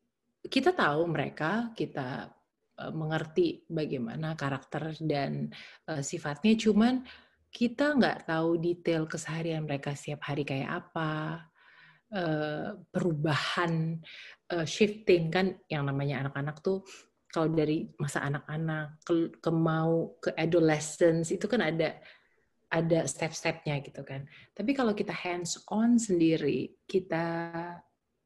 kita 0.43 0.75
tahu 0.75 1.07
mereka, 1.07 1.71
kita 1.77 2.33
uh, 2.81 2.93
mengerti 2.97 3.63
bagaimana 3.69 4.35
karakter 4.35 4.97
dan 5.05 5.53
uh, 5.91 6.03
sifatnya, 6.03 6.57
cuman 6.59 7.05
kita 7.53 7.93
nggak 7.95 8.33
tahu 8.33 8.57
detail 8.57 9.05
keseharian 9.05 9.69
mereka 9.69 9.93
setiap 9.93 10.25
hari 10.25 10.43
kayak 10.43 10.73
apa, 10.73 11.45
uh, 12.17 12.81
perubahan, 12.89 14.01
uh, 14.57 14.65
shifting 14.65 15.29
kan 15.29 15.61
yang 15.69 15.85
namanya 15.85 16.25
anak-anak 16.25 16.65
tuh 16.65 16.81
kalau 17.33 17.53
dari 17.53 17.89
masa 17.97 18.25
anak-anak 18.25 19.01
ke, 19.05 19.13
ke 19.41 19.51
mau 19.53 20.17
ke 20.21 20.33
adolescence 20.37 21.33
itu 21.33 21.49
kan 21.49 21.65
ada 21.65 21.97
ada 22.73 23.05
step-stepnya 23.05 23.85
gitu 23.85 24.01
kan. 24.01 24.25
Tapi 24.57 24.73
kalau 24.73 24.97
kita 24.97 25.13
hands 25.13 25.61
on 25.69 26.01
sendiri, 26.01 26.73
kita 26.89 27.53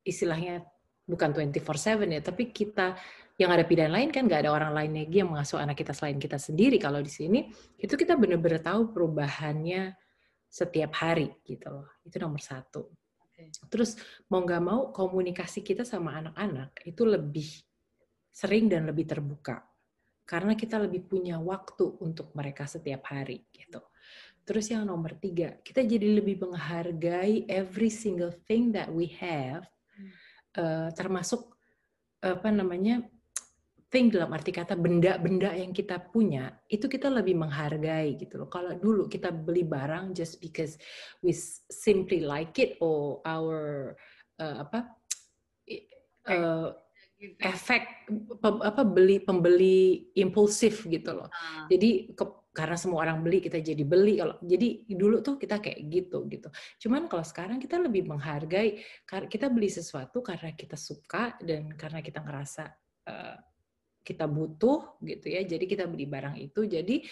istilahnya 0.07 0.63
bukan 1.07 1.31
24/7 1.31 2.11
ya, 2.11 2.21
tapi 2.21 2.51
kita 2.51 2.99
yang 3.37 3.53
ada 3.53 3.69
pilihan 3.69 3.93
lain 3.93 4.09
kan 4.09 4.25
nggak 4.25 4.49
ada 4.49 4.51
orang 4.53 4.73
lain 4.73 4.93
lagi 4.97 5.17
yang 5.21 5.31
mengasuh 5.31 5.61
anak 5.61 5.77
kita 5.77 5.93
selain 5.93 6.17
kita 6.17 6.41
sendiri. 6.41 6.81
Kalau 6.81 7.05
di 7.05 7.13
sini 7.13 7.47
itu 7.77 7.95
kita 7.95 8.17
benar-benar 8.17 8.65
tahu 8.65 8.91
perubahannya 8.97 9.93
setiap 10.49 10.93
hari 11.05 11.29
gitu 11.45 11.69
loh. 11.69 12.01
Itu 12.01 12.17
nomor 12.17 12.41
satu. 12.41 12.89
Terus 13.69 14.01
mau 14.33 14.41
nggak 14.41 14.63
mau 14.65 14.81
komunikasi 14.97 15.61
kita 15.61 15.85
sama 15.85 16.17
anak-anak 16.17 16.81
itu 16.89 17.05
lebih 17.05 17.49
sering 18.33 18.73
dan 18.73 18.89
lebih 18.89 19.05
terbuka. 19.05 19.61
Karena 20.25 20.57
kita 20.57 20.81
lebih 20.81 21.05
punya 21.05 21.37
waktu 21.37 22.01
untuk 22.01 22.33
mereka 22.33 22.65
setiap 22.65 23.13
hari 23.13 23.45
gitu. 23.53 23.85
Terus 24.49 24.73
yang 24.73 24.89
nomor 24.89 25.21
tiga 25.21 25.61
kita 25.61 25.85
jadi 25.85 26.25
lebih 26.25 26.41
menghargai 26.41 27.45
every 27.53 27.93
single 27.93 28.33
thing 28.49 28.73
that 28.73 28.89
we 28.89 29.13
have 29.21 29.69
uh, 30.57 30.89
termasuk 30.93 31.53
apa 32.21 32.49
namanya 32.51 33.05
thing 33.87 34.11
dalam 34.11 34.35
arti 34.35 34.51
kata 34.51 34.75
benda-benda 34.75 35.55
yang 35.55 35.71
kita 35.71 36.03
punya 36.11 36.51
itu 36.67 36.91
kita 36.91 37.07
lebih 37.07 37.39
menghargai 37.39 38.19
gitu 38.19 38.43
loh. 38.43 38.51
Kalau 38.51 38.75
dulu 38.75 39.07
kita 39.07 39.31
beli 39.31 39.63
barang 39.63 40.11
just 40.11 40.43
because 40.43 40.75
we 41.23 41.31
simply 41.71 42.21
like 42.21 42.59
it 42.59 42.75
or 42.83 43.23
our 43.23 43.95
uh, 44.43 44.67
apa 44.67 44.91
uh, 46.27 46.75
efek 47.41 48.11
apa 48.43 48.83
beli 48.85 49.23
pembeli 49.23 50.11
impulsif 50.19 50.85
gitu 50.91 51.23
loh. 51.23 51.29
Uh. 51.31 51.71
Jadi 51.71 52.13
ke, 52.13 52.25
karena 52.57 52.73
semua 52.81 53.05
orang 53.05 53.21
beli 53.21 53.45
kita 53.45 53.61
jadi 53.61 53.85
beli 53.85 54.17
kalau 54.17 54.41
jadi 54.41 54.89
dulu 54.89 55.21
tuh 55.21 55.37
kita 55.37 55.61
kayak 55.61 55.77
gitu 55.93 56.25
gitu. 56.33 56.49
Cuman 56.81 57.05
kalau 57.05 57.21
sekarang 57.21 57.61
kita 57.61 57.77
lebih 57.77 58.09
menghargai 58.09 58.81
kita 59.05 59.53
beli 59.53 59.69
sesuatu 59.69 60.25
karena 60.25 60.57
kita 60.57 60.81
suka 60.81 61.37
dan 61.45 61.69
karena 61.77 62.01
kita 62.01 62.25
ngerasa 62.25 62.65
uh, 63.13 63.37
kita 64.01 64.25
butuh 64.25 64.97
gitu 65.05 65.27
ya. 65.29 65.45
Jadi 65.45 65.69
kita 65.69 65.85
beli 65.85 66.09
barang 66.09 66.41
itu. 66.41 66.65
Jadi 66.65 67.05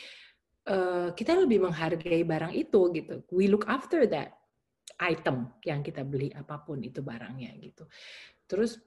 uh, 0.73 1.13
kita 1.13 1.37
lebih 1.37 1.69
menghargai 1.69 2.25
barang 2.25 2.57
itu 2.57 2.81
gitu. 2.97 3.29
We 3.29 3.53
look 3.53 3.69
after 3.69 4.09
that 4.09 4.41
item 4.97 5.53
yang 5.61 5.85
kita 5.85 6.09
beli 6.09 6.33
apa 6.33 6.57
pun 6.65 6.81
itu 6.81 7.05
barangnya 7.05 7.53
gitu. 7.61 7.85
Terus 8.49 8.81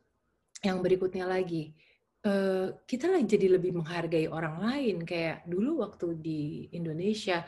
yang 0.65 0.82
berikutnya 0.82 1.30
lagi 1.30 1.78
uh, 2.25 2.73
kita 2.88 3.13
jadi 3.21 3.60
lebih 3.60 3.77
menghargai 3.77 4.32
orang 4.32 4.63
lain 4.63 5.03
kayak 5.03 5.45
dulu 5.45 5.86
waktu 5.86 6.17
di 6.17 6.41
Indonesia 6.73 7.45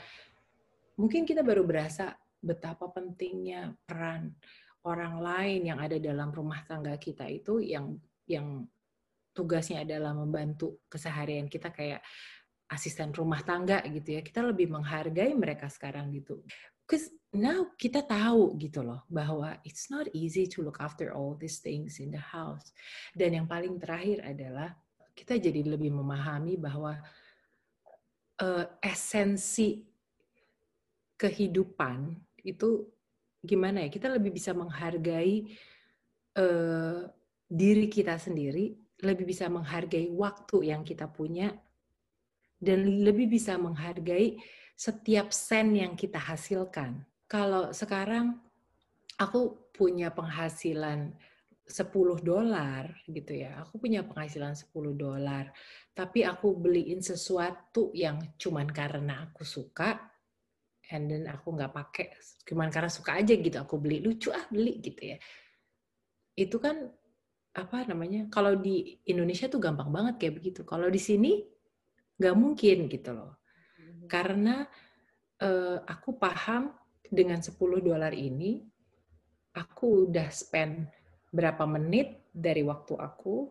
mungkin 1.00 1.24
kita 1.24 1.42
baru 1.42 1.64
berasa 1.64 2.14
betapa 2.40 2.92
pentingnya 2.92 3.74
peran 3.88 4.36
orang 4.86 5.20
lain 5.20 5.62
yang 5.74 5.80
ada 5.80 5.98
dalam 6.00 6.30
rumah 6.32 6.64
tangga 6.68 6.96
kita 7.00 7.28
itu 7.28 7.64
yang 7.64 8.00
yang 8.30 8.68
tugasnya 9.34 9.88
adalah 9.88 10.12
membantu 10.12 10.84
keseharian 10.92 11.48
kita 11.48 11.72
kayak 11.72 12.04
asisten 12.70 13.10
rumah 13.12 13.42
tangga 13.42 13.82
gitu 13.90 14.20
ya. 14.20 14.22
Kita 14.22 14.46
lebih 14.46 14.70
menghargai 14.70 15.34
mereka 15.34 15.68
sekarang 15.68 16.14
gitu. 16.14 16.46
Because 16.86 17.10
now 17.36 17.70
kita 17.78 18.02
tahu 18.02 18.58
gitu 18.58 18.82
loh 18.82 19.06
bahwa 19.06 19.58
it's 19.62 19.94
not 19.94 20.10
easy 20.18 20.50
to 20.50 20.66
look 20.66 20.82
after 20.82 21.14
all 21.14 21.38
these 21.38 21.62
things 21.62 22.02
in 22.02 22.10
the 22.10 22.22
house. 22.22 22.74
Dan 23.14 23.38
yang 23.38 23.48
paling 23.48 23.78
terakhir 23.78 24.26
adalah 24.26 24.74
kita 25.14 25.38
jadi 25.38 25.66
lebih 25.66 25.94
memahami 25.94 26.58
bahwa 26.58 26.98
uh, 28.42 28.66
esensi 28.82 29.86
kehidupan 31.20 32.16
itu 32.42 32.88
gimana 33.44 33.86
ya? 33.86 33.90
Kita 33.92 34.10
lebih 34.10 34.34
bisa 34.34 34.56
menghargai 34.56 35.54
uh, 36.40 37.04
diri 37.50 37.90
kita 37.90 38.18
sendiri 38.18 38.90
lebih 39.00 39.32
bisa 39.32 39.48
menghargai 39.48 40.12
waktu 40.12 40.76
yang 40.76 40.84
kita 40.84 41.08
punya 41.08 41.56
dan 42.60 42.84
lebih 43.08 43.32
bisa 43.32 43.56
menghargai 43.56 44.36
setiap 44.76 45.32
sen 45.32 45.76
yang 45.76 45.96
kita 45.96 46.20
hasilkan. 46.20 47.04
Kalau 47.30 47.70
sekarang 47.70 48.42
aku 49.22 49.70
punya 49.70 50.10
penghasilan 50.10 51.14
10 51.70 52.26
dolar 52.26 52.90
gitu 53.06 53.38
ya. 53.38 53.62
Aku 53.62 53.78
punya 53.78 54.02
penghasilan 54.02 54.58
10 54.58 54.98
dolar, 54.98 55.54
tapi 55.94 56.26
aku 56.26 56.58
beliin 56.58 57.06
sesuatu 57.06 57.94
yang 57.94 58.18
cuman 58.42 58.66
karena 58.74 59.30
aku 59.30 59.46
suka 59.46 60.10
and 60.90 61.06
then 61.06 61.30
aku 61.30 61.54
nggak 61.54 61.70
pakai 61.70 62.18
cuman 62.50 62.74
karena 62.74 62.90
suka 62.90 63.22
aja 63.22 63.38
gitu 63.38 63.62
aku 63.62 63.78
beli 63.78 64.02
lucu 64.02 64.34
ah 64.34 64.42
beli 64.50 64.82
gitu 64.82 65.14
ya. 65.14 65.18
Itu 66.34 66.58
kan 66.58 66.90
apa 67.54 67.86
namanya 67.86 68.26
kalau 68.34 68.58
di 68.58 68.98
Indonesia 69.06 69.46
tuh 69.46 69.62
gampang 69.62 69.94
banget 69.94 70.18
kayak 70.18 70.42
begitu 70.42 70.62
kalau 70.66 70.90
di 70.90 71.02
sini 71.02 71.46
nggak 72.20 72.36
mungkin 72.38 72.86
gitu 72.86 73.10
loh 73.10 73.42
hmm. 73.76 74.06
karena 74.06 74.64
uh, 75.42 75.82
aku 75.84 76.16
paham 76.22 76.70
dengan 77.10 77.42
10 77.42 77.58
dolar 77.82 78.14
ini 78.14 78.62
aku 79.58 80.10
udah 80.10 80.30
spend 80.30 80.86
berapa 81.30 81.66
menit 81.66 82.30
dari 82.34 82.62
waktu 82.66 82.94
aku 82.98 83.50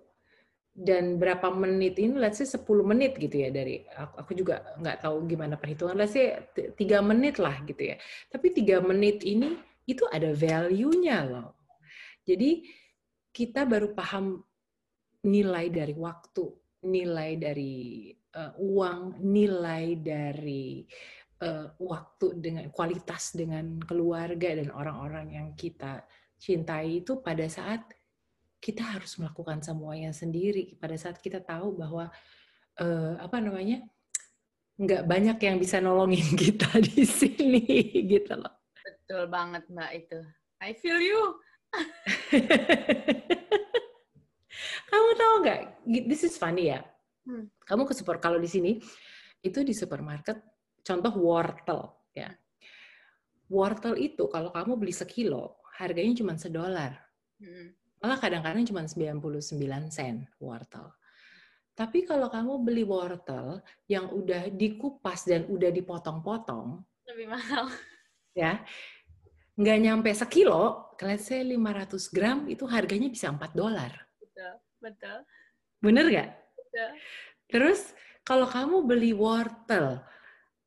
dan 0.78 1.18
berapa 1.18 1.50
menit 1.50 1.98
ini 1.98 2.14
let's 2.14 2.38
say 2.38 2.46
10 2.46 2.62
menit 2.86 3.18
gitu 3.18 3.34
ya 3.34 3.50
dari 3.50 3.82
aku, 3.82 4.14
aku 4.14 4.32
juga 4.38 4.62
nggak 4.78 5.02
tahu 5.02 5.26
gimana 5.26 5.58
perhitungan. 5.58 5.98
Let's 5.98 6.14
say 6.14 6.38
3 6.54 6.78
menit 7.02 7.42
lah 7.42 7.58
gitu 7.66 7.82
ya. 7.82 7.98
Tapi 8.30 8.54
tiga 8.54 8.78
menit 8.78 9.26
ini 9.26 9.58
itu 9.90 10.06
ada 10.06 10.30
value-nya 10.30 11.26
loh. 11.26 11.58
Jadi 12.22 12.62
kita 13.34 13.66
baru 13.66 13.90
paham 13.90 14.38
nilai 15.26 15.66
dari 15.66 15.94
waktu, 15.98 16.46
nilai 16.86 17.30
dari 17.34 18.14
uh, 18.38 18.54
uang, 18.62 19.18
nilai 19.18 19.98
dari 19.98 20.86
uh, 21.42 21.66
waktu 21.78 22.26
dengan 22.38 22.64
kualitas 22.70 23.34
dengan 23.34 23.78
keluarga 23.82 24.54
dan 24.56 24.70
orang-orang 24.70 25.26
yang 25.34 25.48
kita 25.54 26.04
cintai 26.38 27.02
itu 27.02 27.18
pada 27.18 27.46
saat 27.50 27.82
kita 28.58 28.82
harus 28.82 29.18
melakukan 29.18 29.62
semuanya 29.62 30.10
sendiri. 30.10 30.74
Pada 30.78 30.98
saat 30.98 31.22
kita 31.22 31.42
tahu 31.42 31.78
bahwa 31.78 32.10
uh, 32.82 33.14
apa 33.22 33.38
namanya 33.38 33.82
nggak 34.78 35.06
banyak 35.06 35.38
yang 35.42 35.56
bisa 35.58 35.82
nolongin 35.82 36.34
kita 36.42 36.78
di 36.82 37.02
sini 37.06 37.62
gitu 38.06 38.38
loh. 38.38 38.54
Betul 38.78 39.26
banget 39.30 39.66
mbak 39.70 39.90
itu. 39.94 40.20
I 40.58 40.74
feel 40.74 40.98
you. 40.98 41.38
Kamu 44.90 45.10
tahu 45.14 45.34
nggak? 45.44 45.60
This 46.08 46.24
is 46.26 46.34
funny 46.34 46.74
ya. 46.74 46.82
Hmm. 47.28 47.44
kamu 47.68 47.84
ke 47.84 47.92
super 47.92 48.16
kalau 48.16 48.40
di 48.40 48.48
sini 48.48 48.80
itu 49.44 49.60
di 49.60 49.76
supermarket 49.76 50.40
contoh 50.88 51.12
wortel 51.20 51.92
ya 52.16 52.32
wortel 53.52 54.00
itu 54.00 54.24
kalau 54.32 54.48
kamu 54.48 54.80
beli 54.80 54.96
sekilo 54.96 55.60
harganya 55.76 56.16
cuma 56.16 56.40
sedolar 56.40 56.96
hmm 57.36 57.78
malah 57.98 58.18
kadang-kadang 58.18 58.62
cuma 58.66 58.86
99 58.86 59.90
sen 59.90 60.26
wortel. 60.38 60.94
Tapi 61.74 62.02
kalau 62.02 62.26
kamu 62.26 62.52
beli 62.66 62.82
wortel 62.82 63.62
yang 63.86 64.10
udah 64.10 64.50
dikupas 64.50 65.22
dan 65.22 65.46
udah 65.46 65.70
dipotong-potong, 65.70 66.82
lebih 67.06 67.30
mahal. 67.30 67.70
Ya, 68.34 68.62
nggak 69.58 69.78
nyampe 69.82 70.10
sekilo, 70.14 70.94
let's 71.02 71.30
say 71.30 71.42
500 71.42 72.14
gram 72.14 72.38
itu 72.50 72.66
harganya 72.66 73.10
bisa 73.10 73.30
4 73.30 73.54
dolar. 73.54 73.94
Betul, 74.18 74.52
betul. 74.82 75.18
Bener 75.78 76.06
nggak? 76.06 76.30
Betul. 76.34 76.90
Terus 77.50 77.80
kalau 78.26 78.46
kamu 78.46 78.86
beli 78.86 79.10
wortel 79.14 80.02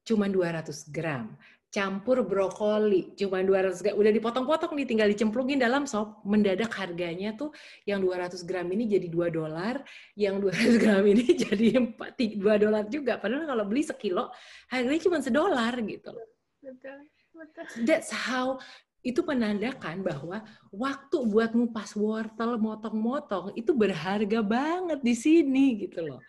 cuma 0.07 0.25
200 0.29 0.89
gram, 0.91 1.33
campur 1.71 2.25
brokoli 2.27 3.15
cuma 3.15 3.39
200 3.43 3.83
gram. 3.83 3.95
Udah 3.95 4.11
dipotong-potong 4.11 4.75
nih 4.75 4.87
tinggal 4.87 5.07
dicemplungin 5.09 5.59
dalam 5.61 5.87
sop. 5.87 6.21
Mendadak 6.27 6.71
harganya 6.75 7.33
tuh 7.33 7.55
yang 7.87 8.03
200 8.03 8.43
gram 8.43 8.67
ini 8.69 8.85
jadi 8.85 9.07
2 9.07 9.31
dolar 9.31 9.79
yang 10.19 10.41
200 10.43 10.81
gram 10.81 11.03
ini 11.07 11.25
jadi 11.47 11.65
4 11.95 11.97
2 11.97 12.63
dolar 12.63 12.83
juga. 12.91 13.17
Padahal 13.17 13.47
kalau 13.47 13.63
beli 13.65 13.83
sekilo 13.87 14.29
harganya 14.67 15.01
cuma 15.03 15.17
sedolar 15.23 15.73
gitu 15.79 16.09
loh. 16.11 16.27
Betul 16.61 17.09
betul 17.41 17.65
that's 17.87 18.11
how 18.11 18.59
itu 19.01 19.25
menandakan 19.25 20.05
bahwa 20.05 20.45
waktu 20.69 21.17
buat 21.25 21.57
ngupas 21.57 21.97
wortel 21.97 22.61
motong-motong 22.61 23.57
itu 23.57 23.73
berharga 23.73 24.45
banget 24.45 24.99
di 25.01 25.15
sini 25.17 25.89
gitu 25.89 26.05
loh 26.05 26.21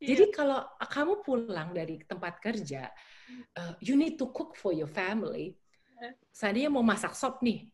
jadi 0.00 0.32
kalau 0.32 0.64
kamu 0.80 1.20
pulang 1.20 1.76
dari 1.76 2.00
tempat 2.08 2.40
kerja 2.40 2.88
uh, 3.56 3.74
you 3.80 3.94
need 3.96 4.18
to 4.18 4.30
cook 4.32 4.56
for 4.56 4.72
your 4.74 4.90
family. 4.90 5.56
Seandainya 6.32 6.72
mau 6.72 6.80
masak 6.80 7.12
sop 7.12 7.44
nih, 7.44 7.68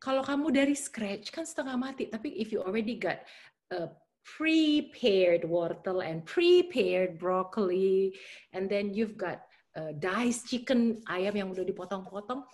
kalau 0.00 0.24
kamu 0.24 0.54
dari 0.54 0.74
scratch 0.74 1.28
kan 1.28 1.44
setengah 1.44 1.76
mati. 1.76 2.08
Tapi 2.08 2.32
if 2.40 2.48
you 2.48 2.64
already 2.64 2.96
got 2.96 3.20
a 3.68 3.92
prepared 4.24 5.44
wortel 5.44 6.00
and 6.00 6.24
prepared 6.24 7.20
broccoli, 7.20 8.16
and 8.56 8.72
then 8.72 8.96
you've 8.96 9.20
got 9.20 9.44
uh, 9.76 9.92
diced 10.00 10.48
chicken 10.48 10.96
ayam 11.12 11.36
yang 11.36 11.48
udah 11.52 11.64
dipotong-potong, 11.64 12.44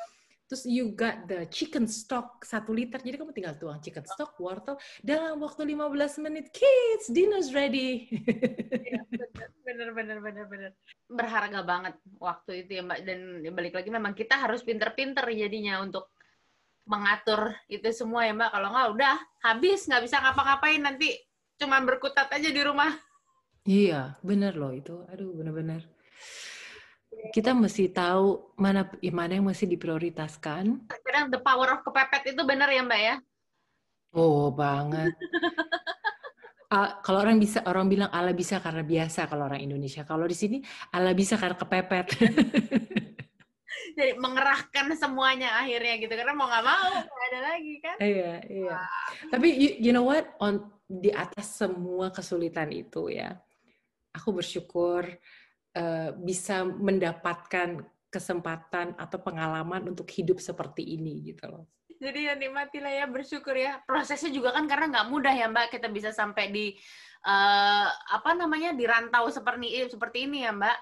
Terus 0.44 0.68
you 0.68 0.92
got 0.92 1.24
the 1.24 1.48
chicken 1.48 1.88
stock 1.88 2.44
satu 2.44 2.76
liter, 2.76 3.00
jadi 3.00 3.16
kamu 3.16 3.32
tinggal 3.32 3.56
tuang 3.56 3.80
chicken 3.80 4.04
stock, 4.04 4.36
wortel, 4.36 4.76
dalam 5.00 5.40
waktu 5.40 5.64
15 5.64 6.20
menit, 6.20 6.52
kids, 6.52 7.08
dinner's 7.08 7.56
ready. 7.56 8.12
Iya, 8.68 9.00
bener, 9.64 9.96
bener, 9.96 10.18
bener, 10.20 10.44
bener. 10.44 10.70
Berharga 11.08 11.64
banget 11.64 11.96
waktu 12.20 12.68
itu 12.68 12.76
ya 12.76 12.82
Mbak, 12.84 13.00
dan 13.08 13.20
balik 13.56 13.72
lagi 13.72 13.88
memang 13.88 14.12
kita 14.12 14.36
harus 14.36 14.60
pinter-pinter 14.60 15.24
jadinya 15.32 15.80
untuk 15.80 16.12
mengatur 16.84 17.56
itu 17.72 17.88
semua 17.96 18.28
ya 18.28 18.36
Mbak. 18.36 18.50
Kalau 18.52 18.68
nggak 18.68 18.88
udah 19.00 19.16
habis, 19.48 19.88
nggak 19.88 20.04
bisa 20.04 20.20
ngapa-ngapain 20.20 20.84
nanti 20.84 21.08
cuma 21.56 21.80
berkutat 21.80 22.28
aja 22.28 22.52
di 22.52 22.60
rumah. 22.60 22.92
Iya, 23.64 24.20
bener 24.20 24.60
loh 24.60 24.76
itu. 24.76 25.08
Aduh, 25.08 25.32
bener-bener 25.32 25.88
kita 27.32 27.56
mesti 27.56 27.88
tahu 27.88 28.52
mana 28.60 28.84
mana 29.14 29.32
yang 29.32 29.46
mesti 29.48 29.64
diprioritaskan. 29.64 30.90
Kadang 30.90 31.32
the 31.32 31.40
power 31.40 31.78
of 31.78 31.80
kepepet 31.86 32.36
itu 32.36 32.42
benar 32.44 32.68
ya 32.68 32.82
Mbak 32.84 33.00
ya? 33.00 33.16
Oh 34.12 34.52
banget. 34.52 35.14
uh, 36.68 36.90
kalau 37.04 37.24
orang 37.24 37.40
bisa 37.40 37.64
orang 37.64 37.88
bilang 37.88 38.10
Allah 38.12 38.36
bisa 38.36 38.60
karena 38.60 38.84
biasa 38.84 39.30
kalau 39.30 39.48
orang 39.48 39.64
Indonesia. 39.64 40.04
Kalau 40.04 40.28
di 40.28 40.36
sini 40.36 40.58
Allah 40.92 41.16
bisa 41.16 41.40
karena 41.40 41.56
kepepet. 41.56 42.06
Jadi 43.94 44.18
mengerahkan 44.18 44.90
semuanya 44.98 45.54
akhirnya 45.62 45.94
gitu 46.02 46.10
karena 46.18 46.34
mau 46.34 46.50
nggak 46.50 46.64
mau 46.66 46.90
nggak 46.98 47.28
ada 47.30 47.40
lagi 47.40 47.74
kan? 47.78 47.96
Iya 48.02 48.34
iya. 48.50 48.74
Wow. 48.74 49.30
Tapi 49.30 49.48
you, 49.54 49.70
you 49.78 49.92
know 49.94 50.06
what 50.06 50.34
on 50.42 50.66
di 50.84 51.14
atas 51.14 51.62
semua 51.62 52.10
kesulitan 52.10 52.68
itu 52.74 53.08
ya, 53.08 53.38
aku 54.14 54.34
bersyukur 54.34 55.06
uh, 55.74 56.10
bisa 56.16 56.64
mendapatkan 56.64 57.82
kesempatan 58.08 58.94
atau 58.94 59.18
pengalaman 59.18 59.90
untuk 59.90 60.06
hidup 60.14 60.38
seperti 60.38 60.86
ini 60.94 61.34
gitu 61.34 61.50
loh. 61.50 61.66
Jadi 61.98 62.30
ya 62.30 62.34
nikmatilah 62.38 62.92
ya 62.94 63.06
bersyukur 63.10 63.54
ya. 63.54 63.82
Prosesnya 63.82 64.30
juga 64.30 64.54
kan 64.54 64.66
karena 64.70 64.90
nggak 64.90 65.08
mudah 65.10 65.34
ya 65.34 65.46
Mbak 65.50 65.74
kita 65.74 65.88
bisa 65.90 66.10
sampai 66.14 66.50
di 66.50 66.66
uh, 67.26 67.88
apa 67.90 68.30
namanya 68.38 68.74
di 68.74 68.84
rantau 68.86 69.26
seperti 69.30 69.90
seperti 69.90 70.30
ini 70.30 70.46
ya 70.46 70.52
Mbak. 70.54 70.78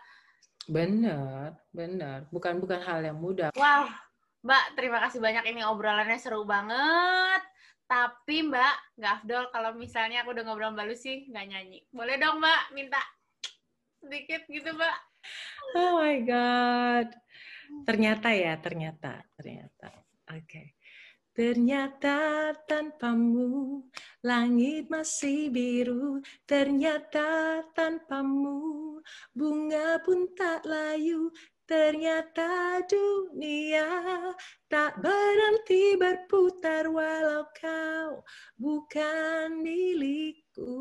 Benar, 0.68 1.58
benar. 1.74 2.18
Bukan 2.30 2.62
bukan 2.62 2.80
hal 2.84 3.02
yang 3.02 3.18
mudah. 3.18 3.50
Wow, 3.56 3.88
Mbak 4.42 4.64
terima 4.78 4.98
kasih 5.08 5.18
banyak 5.22 5.44
ini 5.52 5.60
obrolannya 5.64 6.18
seru 6.20 6.44
banget. 6.44 7.42
Tapi 7.86 8.48
Mbak, 8.48 8.76
nggak 8.98 9.12
afdol 9.20 9.44
kalau 9.52 9.70
misalnya 9.76 10.24
aku 10.24 10.32
udah 10.32 10.44
ngobrol 10.48 10.72
Mbak 10.72 10.86
Lucy 10.90 11.28
nggak 11.28 11.46
nyanyi. 11.48 11.78
Boleh 11.92 12.16
dong 12.16 12.40
Mbak 12.40 12.62
minta 12.72 13.00
sedikit 14.02 14.42
gitu, 14.50 14.74
Mbak. 14.74 14.96
Oh 15.78 16.02
my 16.02 16.18
God. 16.26 17.08
Ternyata 17.86 18.28
ya, 18.34 18.58
ternyata, 18.58 19.22
ternyata. 19.38 19.88
Oke. 20.28 20.42
Okay. 20.42 20.66
Ternyata 21.32 22.52
tanpamu 22.68 23.80
langit 24.20 24.92
masih 24.92 25.48
biru 25.48 26.20
Ternyata 26.44 27.64
tanpamu 27.72 29.00
bunga 29.32 29.96
pun 30.04 30.28
tak 30.36 30.60
layu 30.68 31.32
Ternyata 31.64 32.84
dunia 32.84 33.88
tak 34.68 35.00
berhenti 35.00 35.96
berputar 35.96 36.92
Walau 36.92 37.48
kau 37.56 38.20
bukan 38.60 39.56
milikku 39.64 40.76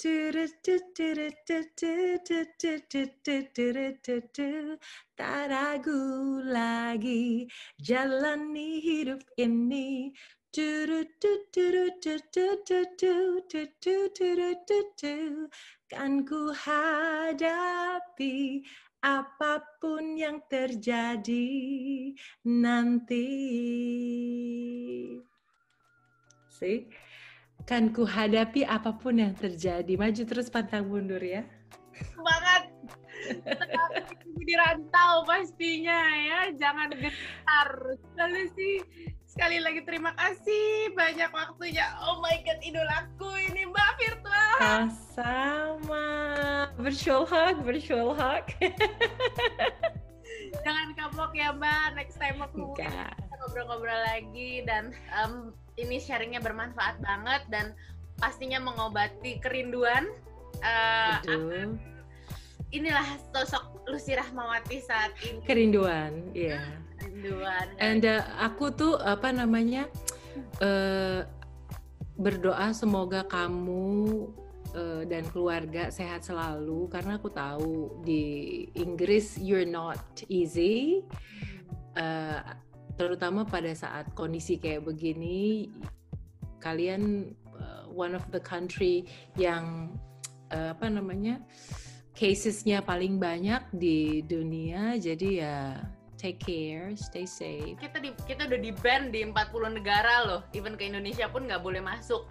Tak 0.00 0.32
ragu 5.52 6.40
lagi 6.48 7.44
jalani 7.76 8.80
hidup 8.80 9.20
ini 9.36 10.08
Kan 15.92 16.24
ku 16.24 16.48
hadapi 16.56 18.64
apa 19.04 19.52
pun 19.84 20.16
yang 20.16 20.40
terjadi 20.48 21.52
nanti. 22.48 23.28
See? 26.48 26.88
Kan 27.70 27.94
ku 27.94 28.02
hadapi 28.02 28.66
apa 28.66 28.90
pun 28.98 29.22
yang 29.22 29.30
terjadi. 29.38 29.94
Maju 29.94 30.22
terus 30.26 30.50
pantang 30.50 30.90
mundur 30.90 31.22
ya. 31.22 31.46
Semangat. 31.94 32.66
di 34.42 34.54
rantau 34.58 35.22
pastinya 35.22 36.02
ya. 36.18 36.40
Jangan 36.58 36.90
gentar. 36.98 37.68
Lalu 38.18 38.50
sih 38.58 38.74
sekali 39.22 39.62
lagi 39.62 39.86
terima 39.86 40.10
kasih 40.18 40.90
banyak 40.98 41.30
waktunya. 41.30 41.86
Oh 42.02 42.18
my 42.18 42.42
god, 42.42 42.58
idolaku 42.58 43.30
ini 43.38 43.70
Mbak 43.70 43.90
virtual. 44.02 44.58
Sama. 45.14 46.08
Virtual 46.74 47.22
hug, 47.22 47.56
virtual 47.62 48.18
hug. 48.18 48.50
Jangan 50.66 50.90
kapok 50.98 51.38
ya 51.38 51.54
Mbak. 51.54 51.94
Next 51.94 52.18
time 52.18 52.42
aku 52.42 52.74
ngobrol-ngobrol 53.40 54.00
lagi 54.10 54.66
dan 54.66 54.90
um, 55.22 55.54
ini 55.80 55.96
sharingnya 55.98 56.40
bermanfaat 56.44 57.00
banget 57.00 57.42
dan 57.48 57.72
pastinya 58.20 58.60
mengobati 58.60 59.40
kerinduan. 59.40 60.12
Uh, 60.60 61.72
inilah 62.70 63.06
sosok 63.32 63.88
Lucy 63.88 64.12
Rahmawati 64.12 64.78
saat 64.84 65.16
ini. 65.24 65.40
Kerinduan, 65.42 66.30
iya. 66.36 66.60
Yeah. 66.60 66.68
Kerinduan. 67.00 67.66
And 67.80 68.04
uh, 68.04 68.22
aku 68.36 68.70
tuh 68.76 69.00
apa 69.00 69.32
namanya 69.32 69.88
uh, 70.60 71.24
berdoa 72.20 72.76
semoga 72.76 73.24
kamu 73.24 74.28
uh, 74.76 75.02
dan 75.08 75.24
keluarga 75.32 75.88
sehat 75.88 76.28
selalu 76.28 76.86
karena 76.92 77.16
aku 77.16 77.32
tahu 77.32 78.04
di 78.04 78.68
Inggris 78.76 79.40
you're 79.40 79.64
not 79.64 80.00
easy 80.28 81.00
uh, 81.96 82.44
terutama 83.00 83.48
pada 83.48 83.72
saat 83.72 84.12
kondisi 84.12 84.60
kayak 84.60 84.84
begini 84.84 85.72
kalian 86.60 87.32
uh, 87.56 87.88
one 87.88 88.12
of 88.12 88.20
the 88.28 88.42
country 88.44 89.08
yang 89.40 89.96
uh, 90.52 90.76
apa 90.76 90.92
namanya 90.92 91.40
casesnya 92.12 92.84
paling 92.84 93.16
banyak 93.16 93.64
di 93.72 94.20
dunia 94.28 95.00
jadi 95.00 95.28
ya 95.32 95.56
take 96.20 96.36
care, 96.36 96.92
stay 97.00 97.24
safe. 97.24 97.80
Kita 97.80 97.96
di 97.96 98.12
kita 98.28 98.44
udah 98.44 98.60
di 98.60 98.76
ban 98.76 99.08
di 99.08 99.24
40 99.24 99.80
negara 99.80 100.28
loh, 100.28 100.44
even 100.52 100.76
ke 100.76 100.84
Indonesia 100.84 101.24
pun 101.32 101.48
nggak 101.48 101.64
boleh 101.64 101.80
masuk 101.80 102.28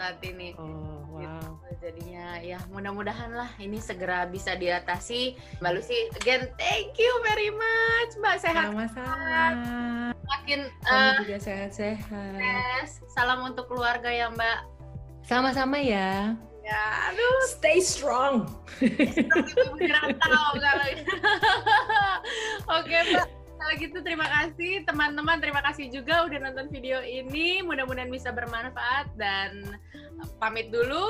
saat 0.00 0.16
ini. 0.24 0.56
Oh, 0.56 1.04
wow. 1.12 1.20
Gitu. 1.20 1.48
Jadinya 1.80 2.40
ya 2.40 2.58
mudah-mudahan 2.72 3.30
lah 3.36 3.50
ini 3.60 3.78
segera 3.78 4.24
bisa 4.26 4.56
diatasi. 4.56 5.36
Mbak 5.60 5.72
Lucy, 5.76 6.08
again 6.18 6.48
thank 6.56 6.96
you 6.96 7.12
very 7.22 7.52
much. 7.52 8.10
Mbak 8.18 8.36
sehat. 8.42 8.72
Sama-sama. 8.72 9.44
Makin 10.14 10.60
uh, 10.88 11.20
juga 11.22 11.38
sehat-sehat. 11.38 12.40
Salam 13.12 13.44
untuk 13.44 13.68
keluarga 13.68 14.08
ya 14.08 14.32
Mbak. 14.32 14.58
Sama-sama 15.26 15.78
ya. 15.78 16.34
Ya, 16.66 17.14
aduh. 17.14 17.38
Stay 17.46 17.78
strong. 17.78 18.50
Oke, 22.66 22.96
Mbak. 23.14 23.45
Kalau 23.56 23.72
gitu 23.80 23.98
terima 24.04 24.28
kasih 24.28 24.84
teman-teman, 24.84 25.40
terima 25.40 25.64
kasih 25.64 25.88
juga 25.88 26.28
udah 26.28 26.38
nonton 26.38 26.68
video 26.68 27.00
ini. 27.00 27.64
Mudah-mudahan 27.64 28.12
bisa 28.12 28.30
bermanfaat 28.30 29.16
dan 29.16 29.80
pamit 30.38 30.68
dulu. 30.68 31.08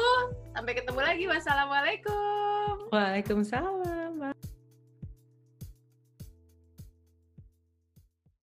Sampai 0.55 0.79
ketemu 0.79 1.01
lagi. 1.03 1.25
Wassalamualaikum. 1.27 2.89
Waalaikumsalam. 2.95 3.96